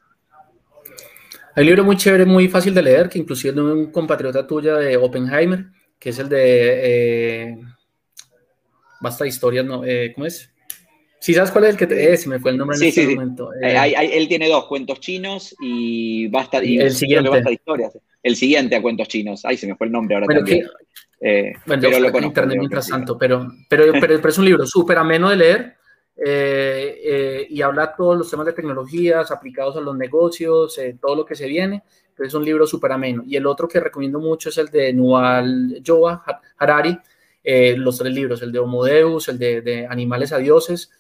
[1.56, 4.48] Hay un libro muy chévere, muy fácil de leer, que inclusive es de un compatriota
[4.48, 5.66] tuya de Oppenheimer,
[6.00, 7.58] que es el de eh,
[9.02, 9.84] Basta Historias, ¿no?
[9.86, 10.50] Eh, ¿Cómo es?
[11.20, 12.14] Sí, ¿sabes cuál es el que te...
[12.14, 13.50] Eh, se me fue el nombre en este momento.
[13.62, 17.30] Eh, él tiene dos, Cuentos Chinos y Basta, y el siguiente.
[17.30, 17.98] Basta Historias.
[18.24, 19.46] El siguiente a Cuentos Chinos.
[19.46, 20.68] Ay, se me fue el nombre ahora bueno, también.
[21.66, 24.98] bueno, pero lo conozco, internet mientras tanto, pero, pero, pero, pero, es un libro súper
[24.98, 25.76] ameno de leer
[26.24, 31.16] eh, eh, y habla todos los temas de tecnologías aplicados a los negocios, eh, todo
[31.16, 31.84] lo que se viene.
[32.20, 33.24] es un libro súper ameno.
[33.26, 36.24] Y el otro que recomiendo mucho es el de Nual Joa
[36.60, 36.96] Harari,
[37.78, 40.92] los tres libros, el de Homo Deus, el de, Animales a Dioses.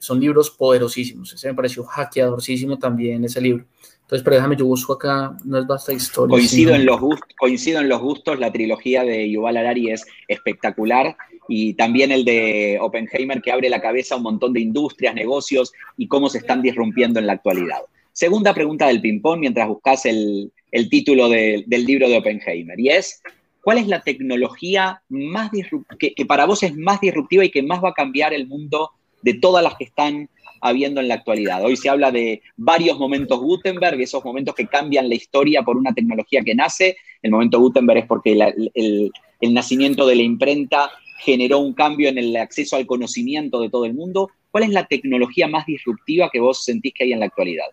[0.00, 1.32] son libros poderosísimos.
[1.32, 3.64] Ese me pareció hackeadorísimo también ese libro.
[4.00, 6.32] Entonces, pero déjame, yo busco acá, no es basta historia.
[6.32, 11.16] Coincido, en los gustos, coincido en los gustos, la trilogía de Yuval Harari es espectacular
[11.48, 15.72] y también el de Oppenheimer que abre la cabeza a un montón de industrias, negocios
[15.96, 17.80] y cómo se están disrumpiendo en la actualidad.
[18.12, 20.52] Segunda pregunta del ping-pong mientras buscas el,
[20.90, 23.22] título del libro de Oppenheimer, y es,
[23.62, 25.50] ¿cuál es la tecnología más
[25.98, 28.90] que, que para vos es más disruptiva y que más va a cambiar el mundo
[29.22, 30.28] de todas las que están
[30.64, 31.62] habiendo en la actualidad.
[31.62, 35.92] Hoy se habla de varios momentos Gutenberg, esos momentos que cambian la historia por una
[35.92, 36.96] tecnología que nace.
[37.22, 39.12] El momento Gutenberg es porque el,
[39.52, 40.90] nacimiento de la imprenta
[41.24, 44.30] generó un cambio en el acceso al conocimiento de todo el mundo.
[44.50, 47.66] ¿Cuál es la tecnología más disruptiva que vos sentís que hay en la actualidad?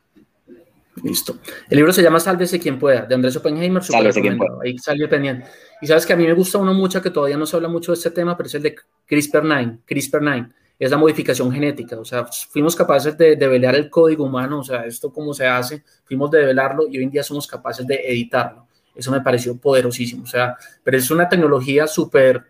[1.03, 1.37] Listo.
[1.69, 3.83] El libro se llama Sálvese quien pueda, de Andrés Oppenheimer.
[3.83, 4.57] Sálvese quien pueda.
[4.63, 5.45] Ahí salió pendiente.
[5.81, 7.91] Y sabes que a mí me gusta uno mucho que todavía no se habla mucho
[7.91, 8.75] de este tema, pero es el de
[9.07, 9.79] CRISPR-9.
[9.85, 11.99] CRISPR-9 es la modificación genética.
[11.99, 15.83] O sea, fuimos capaces de develar el código humano, o sea, esto cómo se hace,
[16.05, 18.67] fuimos de develarlo y hoy en día somos capaces de editarlo.
[18.95, 20.23] Eso me pareció poderosísimo.
[20.23, 22.43] O sea, pero es una tecnología súper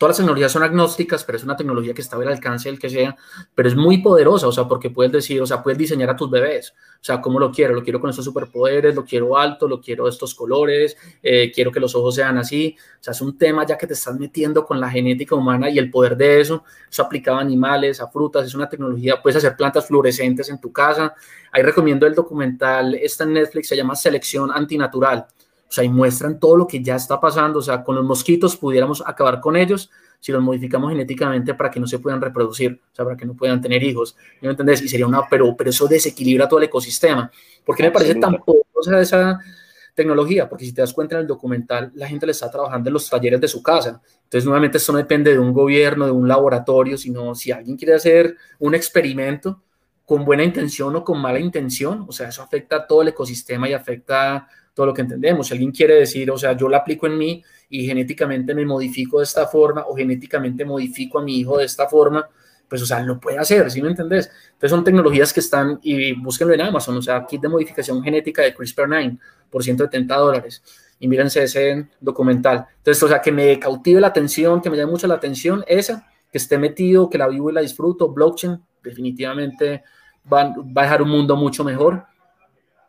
[0.00, 2.88] todas las tecnologías son agnósticas, pero es una tecnología que está al alcance del que
[2.88, 3.14] sea,
[3.54, 6.30] pero es muy poderosa, o sea, porque puedes decir, o sea, puedes diseñar a tus
[6.30, 7.74] bebés, o sea, ¿cómo lo quiero?
[7.74, 11.80] Lo quiero con estos superpoderes, lo quiero alto, lo quiero estos colores, eh, quiero que
[11.80, 14.80] los ojos sean así, o sea, es un tema ya que te estás metiendo con
[14.80, 18.54] la genética humana y el poder de eso, eso aplicado a animales, a frutas, es
[18.54, 21.14] una tecnología, puedes hacer plantas fluorescentes en tu casa,
[21.52, 25.26] ahí recomiendo el documental, está en Netflix, se llama Selección Antinatural,
[25.70, 27.60] o sea, y muestran todo lo que ya está pasando.
[27.60, 31.78] O sea, con los mosquitos pudiéramos acabar con ellos si los modificamos genéticamente para que
[31.78, 34.16] no se puedan reproducir, o sea, para que no puedan tener hijos.
[34.40, 34.82] ¿Me entendés?
[34.82, 37.30] Y sería una, pero, pero eso desequilibra todo el ecosistema.
[37.64, 39.38] ¿Por qué me parece tan poderosa esa
[39.94, 40.48] tecnología?
[40.48, 43.08] Porque si te das cuenta en el documental, la gente le está trabajando en los
[43.08, 44.02] talleres de su casa.
[44.24, 47.94] Entonces, nuevamente, esto no depende de un gobierno, de un laboratorio, sino si alguien quiere
[47.94, 49.62] hacer un experimento
[50.04, 53.68] con buena intención o con mala intención, o sea, eso afecta a todo el ecosistema
[53.68, 55.46] y afecta todo lo que entendemos.
[55.46, 59.18] Si alguien quiere decir, o sea, yo la aplico en mí y genéticamente me modifico
[59.18, 62.28] de esta forma o genéticamente modifico a mi hijo de esta forma,
[62.68, 64.30] pues, o sea, lo puede hacer, ¿sí me entendés?
[64.52, 68.42] Entonces son tecnologías que están, y búsquenlo en Amazon, o sea, kit de modificación genética
[68.42, 69.18] de CRISPR-9
[69.50, 70.62] por 170 dólares.
[71.00, 72.66] Y mírense ese documental.
[72.76, 76.06] Entonces, o sea, que me cautive la atención, que me llame mucho la atención esa,
[76.30, 79.82] que esté metido, que la vivo y la disfruto, blockchain, definitivamente
[80.32, 82.04] va, va a dejar un mundo mucho mejor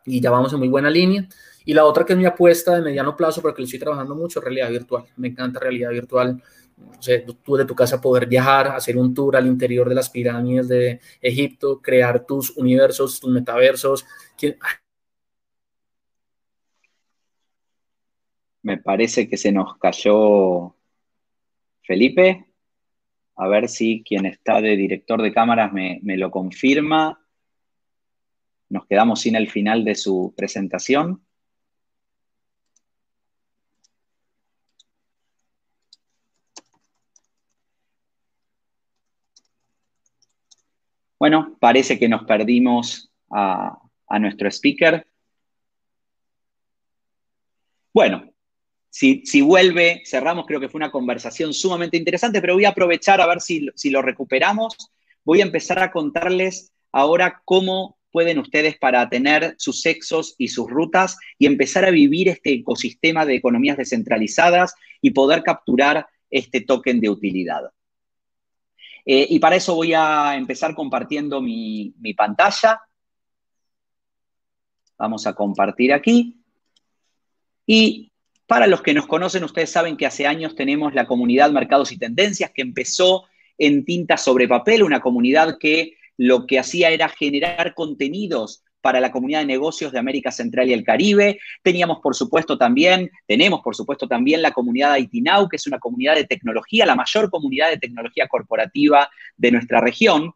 [0.04, 1.26] y ya vamos en muy buena línea.
[1.64, 4.40] Y la otra que es mi apuesta de mediano plazo, porque le estoy trabajando mucho,
[4.40, 5.04] realidad virtual.
[5.16, 6.42] Me encanta realidad virtual.
[7.44, 11.00] Tú de tu casa poder viajar, hacer un tour al interior de las pirámides de
[11.20, 14.04] Egipto, crear tus universos, tus metaversos.
[18.62, 20.74] Me parece que se nos cayó
[21.82, 22.46] Felipe.
[23.36, 27.24] A ver si quien está de director de cámaras me lo confirma.
[28.68, 31.22] Nos quedamos sin el final de su presentación.
[41.22, 43.78] Bueno, parece que nos perdimos a,
[44.18, 45.06] nuestro speaker.
[47.94, 48.28] Bueno,
[48.90, 53.28] si, vuelve, cerramos, creo que fue una conversación sumamente interesante, pero voy a aprovechar a
[53.28, 54.76] ver si, si lo recuperamos.
[55.22, 60.68] Voy a empezar a contarles ahora cómo pueden ustedes para tener sus sexos y sus
[60.68, 66.98] rutas y empezar a vivir este ecosistema de economías descentralizadas y poder capturar este token
[66.98, 67.70] de utilidad.
[69.04, 72.80] Eh, y para eso voy a empezar compartiendo mi, mi pantalla.
[74.98, 76.40] Vamos a compartir aquí.
[77.66, 78.12] Y
[78.46, 81.98] para los que nos conocen, ustedes saben que hace años tenemos la comunidad Mercados y
[81.98, 83.24] Tendencias que empezó
[83.58, 89.10] en tinta sobre papel, una comunidad que lo que hacía era generar contenidos para la
[89.10, 91.40] comunidad de negocios de América Central y el Caribe.
[91.62, 95.78] Teníamos, por supuesto, también, tenemos, por supuesto, también la comunidad de Itinau, que es una
[95.78, 100.32] comunidad de tecnología, la mayor comunidad de tecnología corporativa de nuestra región.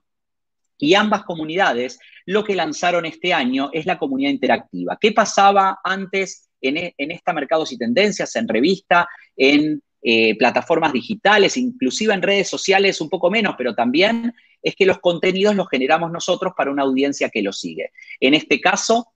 [0.78, 4.96] Y ambas comunidades lo que lanzaron este año es la comunidad interactiva.
[5.00, 10.92] ¿Qué pasaba antes en, e, en esta Mercados y Tendencias, en revista, en eh, plataformas
[10.92, 14.32] digitales, inclusive en redes sociales un poco menos, pero también
[14.66, 17.92] es que los contenidos los generamos nosotros para una audiencia que los sigue.
[18.18, 19.12] En este caso,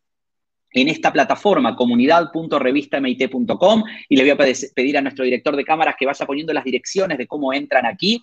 [0.70, 6.06] en esta plataforma, comunidad.revistamit.com, y le voy a pedir a nuestro director de cámaras que
[6.06, 8.22] vaya poniendo las direcciones de cómo entran aquí.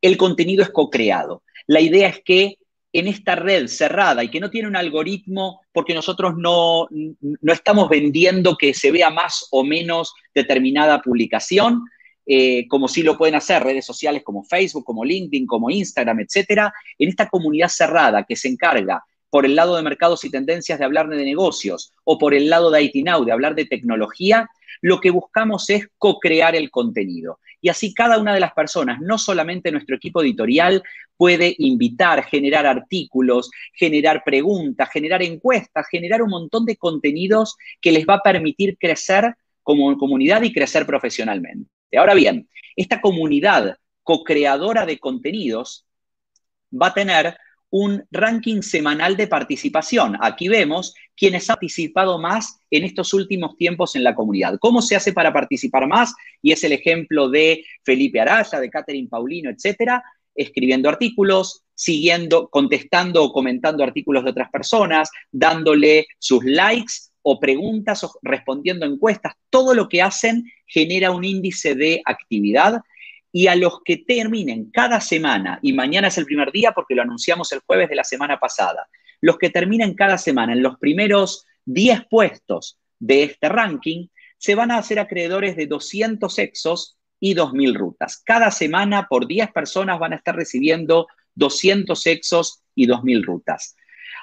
[0.00, 1.44] El contenido es co-creado.
[1.68, 2.58] La idea es que
[2.92, 7.88] en esta red cerrada y que no tiene un algoritmo, porque nosotros no, no estamos
[7.88, 11.84] vendiendo que se vea más o menos determinada publicación,
[12.26, 16.72] eh, como sí lo pueden hacer redes sociales como Facebook, como LinkedIn, como Instagram, etcétera,
[16.98, 20.84] en esta comunidad cerrada que se encarga por el lado de mercados y tendencias de
[20.84, 24.48] hablar de negocios o por el lado de IT Now de hablar de tecnología,
[24.80, 27.40] lo que buscamos es co-crear el contenido.
[27.60, 30.82] y así cada una de las personas, no solamente nuestro equipo editorial,
[31.16, 38.04] puede invitar, generar artículos, generar preguntas, generar encuestas, generar un montón de contenidos que les
[38.06, 41.73] va a permitir crecer como comunidad y crecer profesionalmente.
[41.96, 45.86] Ahora bien, esta comunidad co-creadora de contenidos
[46.70, 47.36] va a tener
[47.70, 50.16] un ranking semanal de participación.
[50.20, 54.58] Aquí vemos quienes han participado más en estos últimos tiempos en la comunidad.
[54.60, 56.14] ¿Cómo se hace para participar más?
[56.40, 60.04] Y es el ejemplo de Felipe Araya, de Catherine Paulino, etcétera,
[60.36, 68.04] escribiendo artículos, siguiendo, contestando o comentando artículos de otras personas, dándole sus likes o preguntas
[68.04, 69.34] o respondiendo encuestas.
[69.50, 72.82] Todo lo que hacen genera un índice de actividad
[73.32, 77.02] y a los que terminen cada semana, y mañana es el primer día porque lo
[77.02, 78.86] anunciamos el jueves de la semana pasada,
[79.20, 84.06] los que terminen cada semana en los primeros 10 puestos de este ranking,
[84.38, 88.22] se van a hacer acreedores de 200 exos y 2.000 rutas.
[88.24, 93.76] Cada semana por 10 personas van a estar recibiendo 200 exos y 2.000 rutas.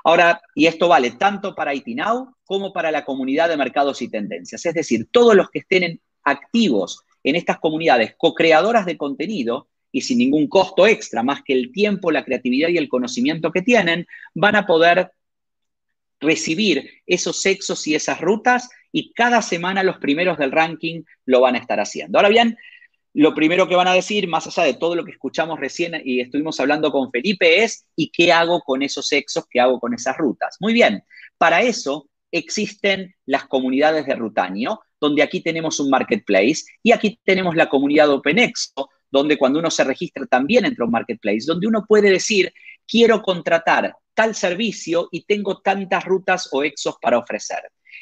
[0.03, 4.65] Ahora, y esto vale tanto para ITNOW como para la comunidad de mercados y tendencias.
[4.65, 10.19] Es decir, todos los que estén activos en estas comunidades co-creadoras de contenido y sin
[10.19, 14.55] ningún costo extra, más que el tiempo, la creatividad y el conocimiento que tienen, van
[14.55, 15.11] a poder
[16.19, 21.55] recibir esos sexos y esas rutas y cada semana los primeros del ranking lo van
[21.55, 22.19] a estar haciendo.
[22.19, 22.57] Ahora bien,
[23.13, 26.21] lo primero que van a decir, más allá de todo lo que escuchamos recién y
[26.21, 29.45] estuvimos hablando con Felipe, es ¿y qué hago con esos sexos?
[29.49, 30.57] ¿Qué hago con esas rutas?
[30.59, 31.03] Muy bien,
[31.37, 37.55] para eso existen las comunidades de Rutanio, donde aquí tenemos un marketplace y aquí tenemos
[37.55, 42.09] la comunidad OpenExo, donde cuando uno se registra también entra un marketplace, donde uno puede
[42.09, 42.53] decir,
[42.87, 47.59] quiero contratar tal servicio y tengo tantas rutas o exos para ofrecer.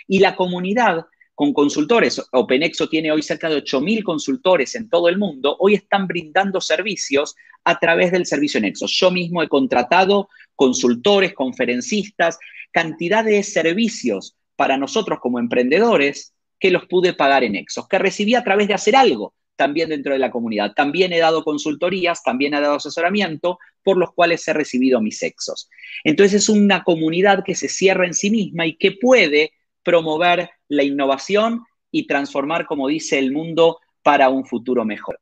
[0.07, 1.05] Y la comunidad
[1.39, 6.05] con consultores, OpenExo tiene hoy cerca de 8.000 consultores en todo el mundo, hoy están
[6.05, 7.33] brindando servicios
[7.63, 8.87] a través del servicio Nexo.
[8.89, 10.27] Yo mismo he contratado
[10.57, 12.39] consultores, conferencistas,
[12.73, 18.35] cantidad de servicios para nosotros como emprendedores que los pude pagar en Exos, que recibí
[18.35, 20.73] a través de hacer algo también dentro de la comunidad.
[20.75, 25.69] También he dado consultorías, también he dado asesoramiento, por los cuales he recibido mis Exos.
[26.03, 29.53] Entonces es una comunidad que se cierra en sí misma y que puede
[29.89, 35.19] promover la innovación y transformar, como dice el mundo, para un futuro mejor.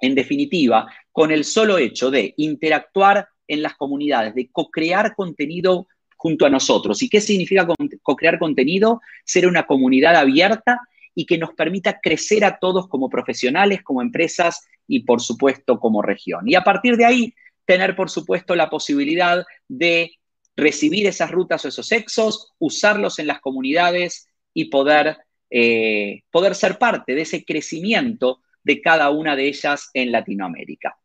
[0.00, 6.46] En definitiva, con el solo hecho de interactuar en las comunidades, de co-crear contenido junto
[6.46, 7.02] a nosotros.
[7.02, 7.66] ¿Y qué significa
[8.02, 9.00] co-crear contenido?
[9.24, 10.78] Ser una comunidad abierta
[11.12, 16.02] y que nos permita crecer a todos como profesionales, como empresas y por supuesto como
[16.02, 16.48] región.
[16.48, 20.12] Y a partir de ahí, tener por supuesto la posibilidad de
[20.56, 25.18] recibir esas rutas o esos sexos, usarlos en las comunidades y poder,
[25.50, 30.96] eh, poder ser parte de ese crecimiento de cada una de ellas en Latinoamérica.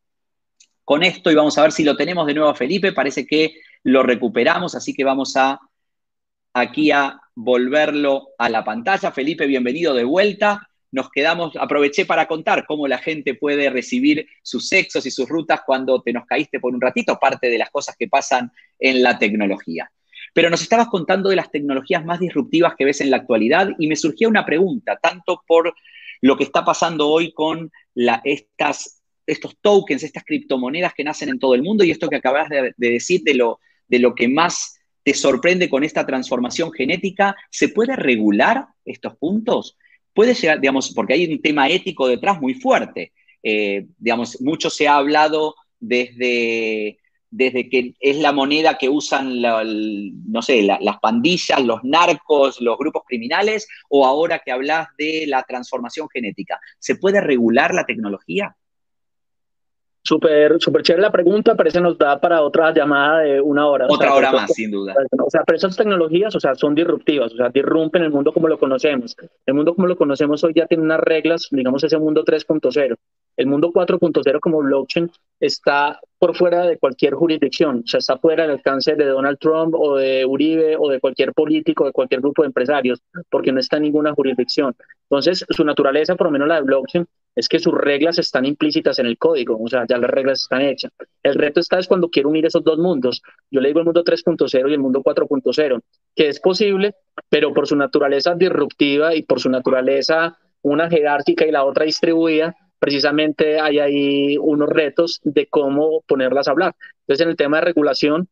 [0.84, 4.04] Con esto, y vamos a ver si lo tenemos de nuevo Felipe, parece que lo
[4.04, 5.60] recuperamos, así que vamos a
[6.54, 9.12] aquí a volverlo a la pantalla.
[9.12, 10.68] Felipe, bienvenido de vuelta.
[10.92, 15.62] Nos quedamos, aproveché para contar cómo la gente puede recibir sus sexos y sus rutas
[15.66, 19.18] cuando te nos caíste por un ratito, parte de las cosas que pasan en la
[19.20, 19.92] tecnología.
[20.34, 23.88] Pero nos estabas contando de las tecnologías más disruptivas que ves en la actualidad y
[23.88, 25.74] me surgía una pregunta, tanto por
[26.22, 27.72] lo que está pasando hoy con
[28.24, 32.50] estas, estos tokens, estas criptomonedas que nacen en todo el mundo y esto que acabas
[32.50, 37.70] de decir de lo, de lo que más te sorprende con esta transformación genética, ¿se
[37.70, 39.78] puede regular estos puntos?
[40.14, 43.14] Puede llegar, digamos, porque hay un tema ético detrás muy fuerte.
[43.42, 47.00] Eh, digamos, mucho se ha hablado desde,
[47.30, 53.04] desde que es la moneda que usan, no sé, las pandillas, los narcos, los grupos
[53.06, 56.60] criminales, o ahora que hablas de la transformación genética.
[56.80, 58.56] ¿Se puede regular la tecnología?
[60.08, 63.88] Súper, súper chévere la pregunta, parece nos da para otra llamada de una hora.
[63.90, 64.96] Otra hora más, sin duda.
[65.22, 68.48] O sea, pero esas tecnologías, o sea, son disruptivas, o sea, disrumpen el mundo como
[68.48, 69.18] lo conocemos.
[69.46, 72.96] El mundo como lo conocemos hoy ya tiene unas reglas, digamos, ese mundo 3.0.
[73.38, 75.10] El mundo 4.0 como blockchain
[75.40, 79.76] está por fuera de cualquier jurisdicción, o sea, está fuera del alcance de Donald Trump
[79.76, 83.78] o de Uribe o de cualquier político, de cualquier grupo de empresarios, porque no está
[83.78, 84.76] en ninguna jurisdicción.
[85.04, 88.98] Entonces, su naturaleza, por lo menos la de blockchain, es que sus reglas están implícitas
[88.98, 90.92] en el código, o sea, ya las reglas están hechas.
[91.22, 93.22] El reto está es cuando quiero unir esos dos mundos.
[93.52, 95.80] Yo le digo el mundo 3.0 y el mundo 4.0,
[96.16, 96.96] que es posible,
[97.30, 102.56] pero por su naturaleza disruptiva y por su naturaleza una jerárquica y la otra distribuida,
[102.80, 106.76] precisamente hay ahí unos retos de cómo ponerlas a hablar.
[107.02, 108.28] Entonces, en el tema de regulación,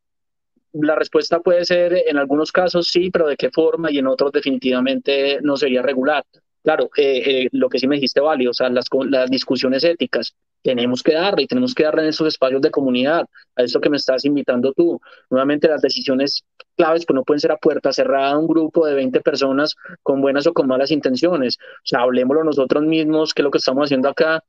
[0.73, 4.31] la respuesta puede ser en algunos casos sí, pero de qué forma y en otros
[4.31, 6.23] definitivamente no sería regular.
[6.65, 10.35] Claro, eh, eh, lo que sí me dijiste, Vali, o sea, las, las discusiones éticas,
[10.63, 13.89] tenemos que darle y tenemos que darle en esos espacios de comunidad, a eso que
[13.89, 14.99] me estás invitando tú.
[15.29, 16.43] Nuevamente, las decisiones
[16.75, 20.47] claves pues no pueden ser a puerta cerrada un grupo de 20 personas con buenas
[20.47, 21.57] o con malas intenciones.
[21.59, 24.43] O sea, hablemoslo nosotros mismos, que es lo que estamos haciendo acá.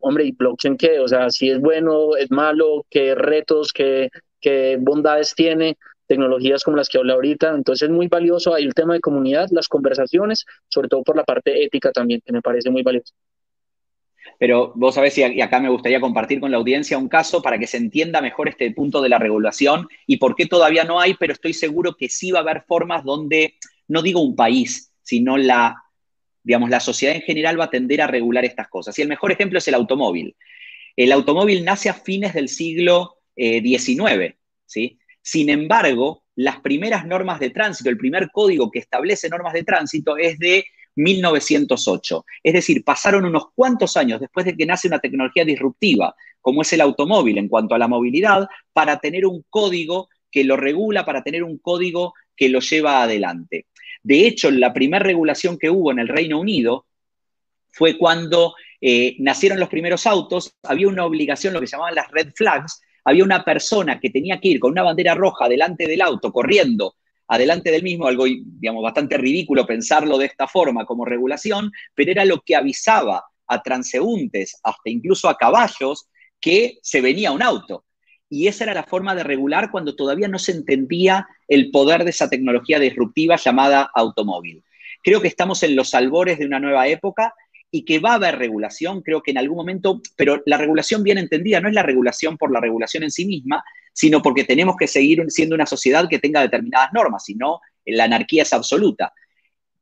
[0.00, 1.00] hombre, ¿y blockchain qué?
[1.00, 4.10] O sea, si es bueno, es malo, qué retos, qué,
[4.42, 5.78] qué bondades tiene
[6.10, 7.54] tecnologías como las que hablé ahorita.
[7.54, 11.22] Entonces es muy valioso ahí el tema de comunidad, las conversaciones, sobre todo por la
[11.22, 13.14] parte ética también, que me parece muy valioso.
[14.36, 17.68] Pero vos sabés, y acá me gustaría compartir con la audiencia un caso para que
[17.68, 21.32] se entienda mejor este punto de la regulación y por qué todavía no hay, pero
[21.32, 23.54] estoy seguro que sí va a haber formas donde,
[23.86, 25.76] no digo un país, sino la,
[26.42, 28.98] digamos, la sociedad en general va a tender a regular estas cosas.
[28.98, 30.34] Y el mejor ejemplo es el automóvil.
[30.96, 34.36] El automóvil nace a fines del siglo XIX, eh,
[34.66, 34.99] ¿sí?
[35.22, 40.16] Sin embargo, las primeras normas de tránsito, el primer código que establece normas de tránsito
[40.16, 40.64] es de
[40.96, 42.24] 1908.
[42.42, 46.72] Es decir, pasaron unos cuantos años después de que nace una tecnología disruptiva, como es
[46.72, 51.22] el automóvil en cuanto a la movilidad, para tener un código que lo regula, para
[51.22, 53.66] tener un código que lo lleva adelante.
[54.02, 56.86] De hecho, la primera regulación que hubo en el Reino Unido
[57.68, 62.32] fue cuando eh, nacieron los primeros autos, había una obligación, lo que llamaban las red
[62.34, 66.32] flags, había una persona que tenía que ir con una bandera roja delante del auto,
[66.32, 66.94] corriendo
[67.28, 72.24] adelante del mismo, algo digamos, bastante ridículo pensarlo de esta forma como regulación, pero era
[72.24, 76.08] lo que avisaba a transeúntes, hasta incluso a caballos,
[76.40, 77.84] que se venía un auto.
[78.28, 82.10] Y esa era la forma de regular cuando todavía no se entendía el poder de
[82.10, 84.64] esa tecnología disruptiva llamada automóvil.
[85.02, 87.34] Creo que estamos en los albores de una nueva época
[87.70, 91.18] y que va a haber regulación, creo que en algún momento, pero la regulación bien
[91.18, 93.62] entendida no es la regulación por la regulación en sí misma,
[93.92, 98.04] sino porque tenemos que seguir siendo una sociedad que tenga determinadas normas, si no, la
[98.04, 99.12] anarquía es absoluta.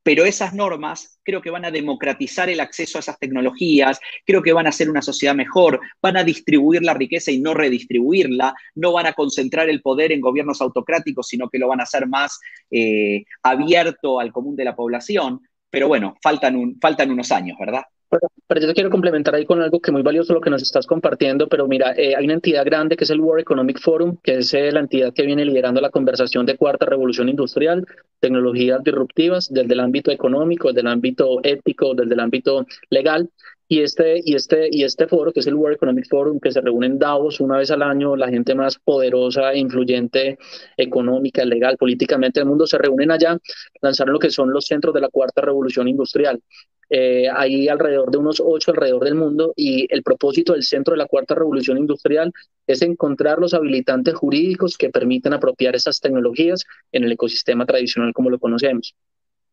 [0.03, 4.53] Pero esas normas creo que van a democratizar el acceso a esas tecnologías, creo que
[4.53, 8.93] van a hacer una sociedad mejor, van a distribuir la riqueza y no redistribuirla, no
[8.93, 12.39] van a concentrar el poder en gobiernos autocráticos, sino que lo van a hacer más
[12.70, 15.43] eh, abierto al común de la población.
[15.71, 17.83] Pero bueno, faltan, faltan unos años, ¿verdad?
[18.11, 20.87] Pero, yo te quiero complementar ahí con algo que muy valioso lo que nos estás
[20.87, 24.39] compartiendo, pero mira, eh, hay una entidad grande que es el World Economic Forum, que
[24.39, 27.87] es eh, la entidad que viene liderando la conversación de cuarta revolución industrial,
[28.19, 33.29] tecnologías disruptivas desde el ámbito económico, desde el ámbito ético, desde el ámbito legal.
[33.71, 36.62] Y este, y, este, y este foro, que es el World Economic Forum, que se
[36.62, 40.39] reúne en Davos una vez al año, la gente más poderosa influyente
[40.75, 43.39] económica, legal, políticamente del mundo, se reúnen allá,
[43.83, 46.41] lanzaron lo que son los centros de la cuarta revolución industrial.
[46.89, 50.99] Eh, hay alrededor de unos ocho alrededor del mundo y el propósito del centro de
[50.99, 52.33] la cuarta revolución industrial
[52.66, 58.31] es encontrar los habilitantes jurídicos que permitan apropiar esas tecnologías en el ecosistema tradicional como
[58.31, 58.95] lo conocemos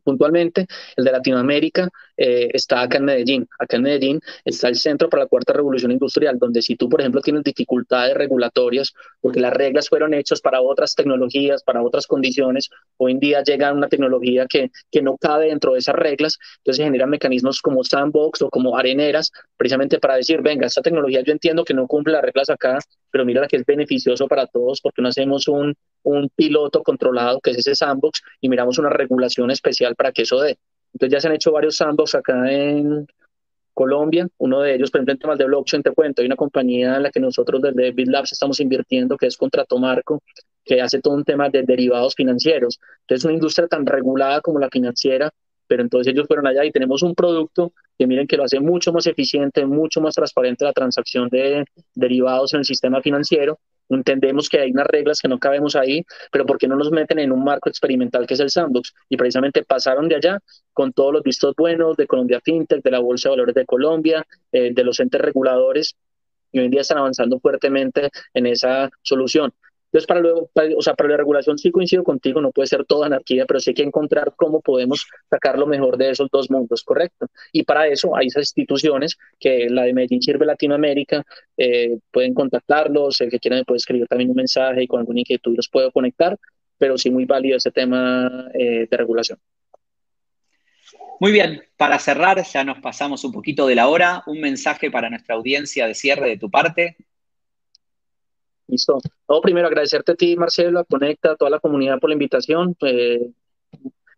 [0.06, 3.48] puntualmente, el de Latinoamérica eh, está acá en Medellín.
[3.60, 7.02] Acá en Medellín está el Centro para la Cuarta Revolución Industrial, donde si tú, por
[7.02, 12.70] ejemplo, tienes dificultades regulatorias, porque las reglas fueron hechas para otras tecnologías, para otras condiciones,
[12.98, 16.78] hoy en día llega una tecnología que, que no cabe dentro de esas reglas, entonces
[16.78, 21.32] se generan mecanismos como sandbox o como areneras, precisamente para decir, venga, esta tecnología yo
[21.32, 22.80] entiendo que no cumple las reglas acá,
[23.12, 27.52] pero mira que es beneficioso para todos porque no hacemos un, un piloto controlado, que
[27.52, 30.58] es ese sandbox, y miramos una regulación especial para que eso dé.
[30.96, 33.06] Entonces ya se han hecho varios sandbox acá en
[33.74, 36.96] Colombia, uno de ellos, por ejemplo, en temas de blockchain, te cuento, hay una compañía
[36.96, 40.24] en la que nosotros desde BitLabs estamos invirtiendo, que es Contrato Marco,
[40.64, 42.80] que hace todo un tema de derivados financieros.
[43.02, 45.30] Entonces, una industria tan regulada como la financiera,
[45.68, 48.94] pero entonces ellos fueron allá y tenemos un producto que miren que lo hace mucho
[48.94, 53.60] más eficiente, mucho más transparente la transacción de derivados en el sistema financiero
[53.90, 57.20] Entendemos que hay unas reglas que no cabemos ahí, pero ¿por qué no nos meten
[57.20, 58.94] en un marco experimental que es el sandbox?
[59.10, 60.40] Y precisamente pasaron de allá
[60.74, 64.26] con todos los vistos buenos de Colombia FinTech, de la Bolsa de Valores de Colombia,
[64.52, 65.96] eh, de los entes reguladores,
[66.52, 69.54] y hoy en día están avanzando fuertemente en esa solución.
[69.96, 73.06] Entonces, para, luego, o sea, para la regulación sí coincido contigo, no puede ser toda
[73.06, 76.84] anarquía, pero sí hay que encontrar cómo podemos sacar lo mejor de esos dos mundos,
[76.84, 77.28] ¿correcto?
[77.54, 81.24] Y para eso hay esas instituciones que la de Medellín sirve Latinoamérica,
[81.56, 85.22] eh, pueden contactarlos, el que quiera me puede escribir también un mensaje y con alguna
[85.22, 86.38] inquietud los puedo conectar,
[86.78, 89.40] pero sí muy válido ese tema eh, de regulación.
[91.22, 95.10] Muy bien, para cerrar, ya nos pasamos un poquito de la hora, un mensaje para
[95.10, 96.98] nuestra audiencia de cierre de tu parte.
[98.68, 98.98] Listo.
[99.30, 102.76] No, primero agradecerte a ti, Marcelo, a Conecta, a toda la comunidad por la invitación.
[102.82, 103.30] Eh,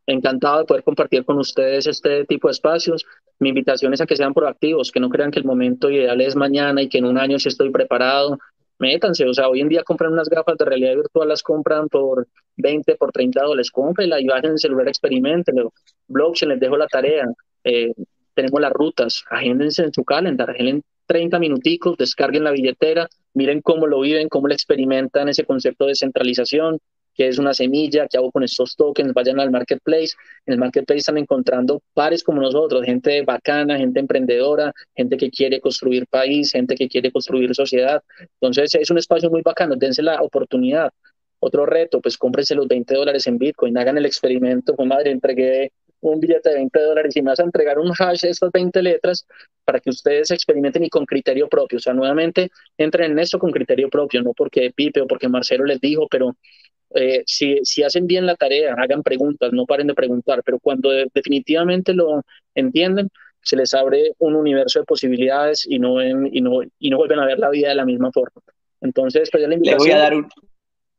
[0.07, 3.05] encantado de poder compartir con ustedes este tipo de espacios.
[3.39, 6.35] Mi invitación es a que sean proactivos, que no crean que el momento ideal es
[6.35, 8.37] mañana y que en un año si estoy preparado.
[8.79, 12.27] Métanse, o sea, hoy en día compran unas gafas de realidad virtual, las compran por
[12.57, 15.73] 20, por 30 dólares, cómprenla y vayan en el celular, experimentenlo.
[16.07, 17.25] Blockchain, les dejo la tarea.
[17.63, 17.91] Eh,
[18.35, 23.85] tenemos las rutas, agéndense en su calendar, agenden 30 minuticos, descarguen la billetera, miren cómo
[23.85, 26.79] lo viven, cómo lo experimentan ese concepto de centralización,
[27.13, 30.15] que es una semilla, qué hago con estos tokens, vayan al marketplace.
[30.47, 35.61] En el marketplace están encontrando pares como nosotros, gente bacana, gente emprendedora, gente que quiere
[35.61, 38.01] construir país, gente que quiere construir sociedad.
[38.41, 40.91] Entonces es un espacio muy bacano, dense la oportunidad.
[41.39, 45.71] Otro reto, pues cómprense los 20 dólares en Bitcoin, hagan el experimento, pues madre, entregué
[46.01, 48.81] un billete de 20 dólares y me vas a entregar un hash de estas 20
[48.81, 49.25] letras
[49.65, 51.77] para que ustedes experimenten y con criterio propio.
[51.77, 55.65] O sea, nuevamente entren en esto con criterio propio, no porque Pipe o porque Marcelo
[55.65, 56.35] les dijo, pero
[56.95, 60.89] eh, si, si hacen bien la tarea, hagan preguntas, no paren de preguntar, pero cuando
[61.13, 62.21] definitivamente lo
[62.55, 63.09] entienden,
[63.41, 67.25] se les abre un universo de posibilidades y no, y no, y no vuelven a
[67.25, 68.41] ver la vida de la misma forma.
[68.81, 69.87] Entonces, pues ya la invitación.
[69.87, 70.27] Les voy a dar un...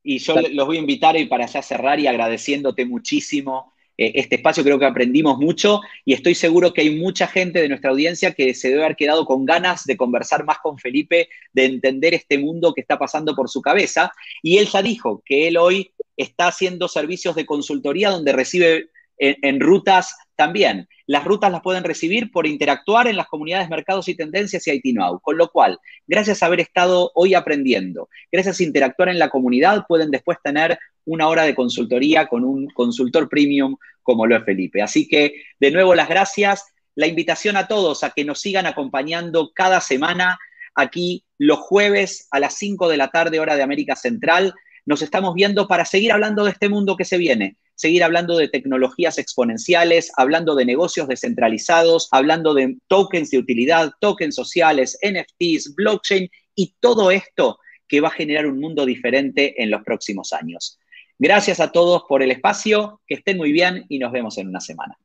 [0.03, 4.37] Y yo los voy a invitar y para ya cerrar y agradeciéndote muchísimo eh, este
[4.37, 8.33] espacio, creo que aprendimos mucho y estoy seguro que hay mucha gente de nuestra audiencia
[8.33, 12.39] que se debe haber quedado con ganas de conversar más con Felipe, de entender este
[12.39, 14.13] mundo que está pasando por su cabeza.
[14.41, 19.61] Y él ya dijo que él hoy está haciendo servicios de consultoría donde recibe en,
[19.61, 20.89] rutas también.
[21.07, 24.97] Las rutas las pueden recibir por interactuar en las comunidades Mercados y Tendencias y IT.
[25.21, 29.85] Con lo cual, gracias a haber estado hoy aprendiendo, gracias a interactuar en la comunidad,
[29.89, 34.81] pueden después tener una hora de consultoría con un consultor premium como lo es Felipe.
[34.81, 36.73] Así que, de nuevo, las gracias.
[36.95, 40.39] La invitación a todos a que nos sigan acompañando cada semana
[40.75, 44.55] aquí los jueves a las 5 de la tarde, hora de América Central.
[44.87, 48.49] Nos estamos viendo para seguir hablando de este mundo que se viene, seguir hablando de
[48.49, 56.29] tecnologías exponenciales, hablando de negocios descentralizados, hablando de tokens de utilidad, tokens sociales, NFTs, blockchain
[56.57, 60.81] y todo esto que va a generar un mundo diferente en los próximos años.
[61.21, 64.61] Gracias a todos por el espacio, que estén muy bien y nos vemos en una
[64.61, 64.99] semana.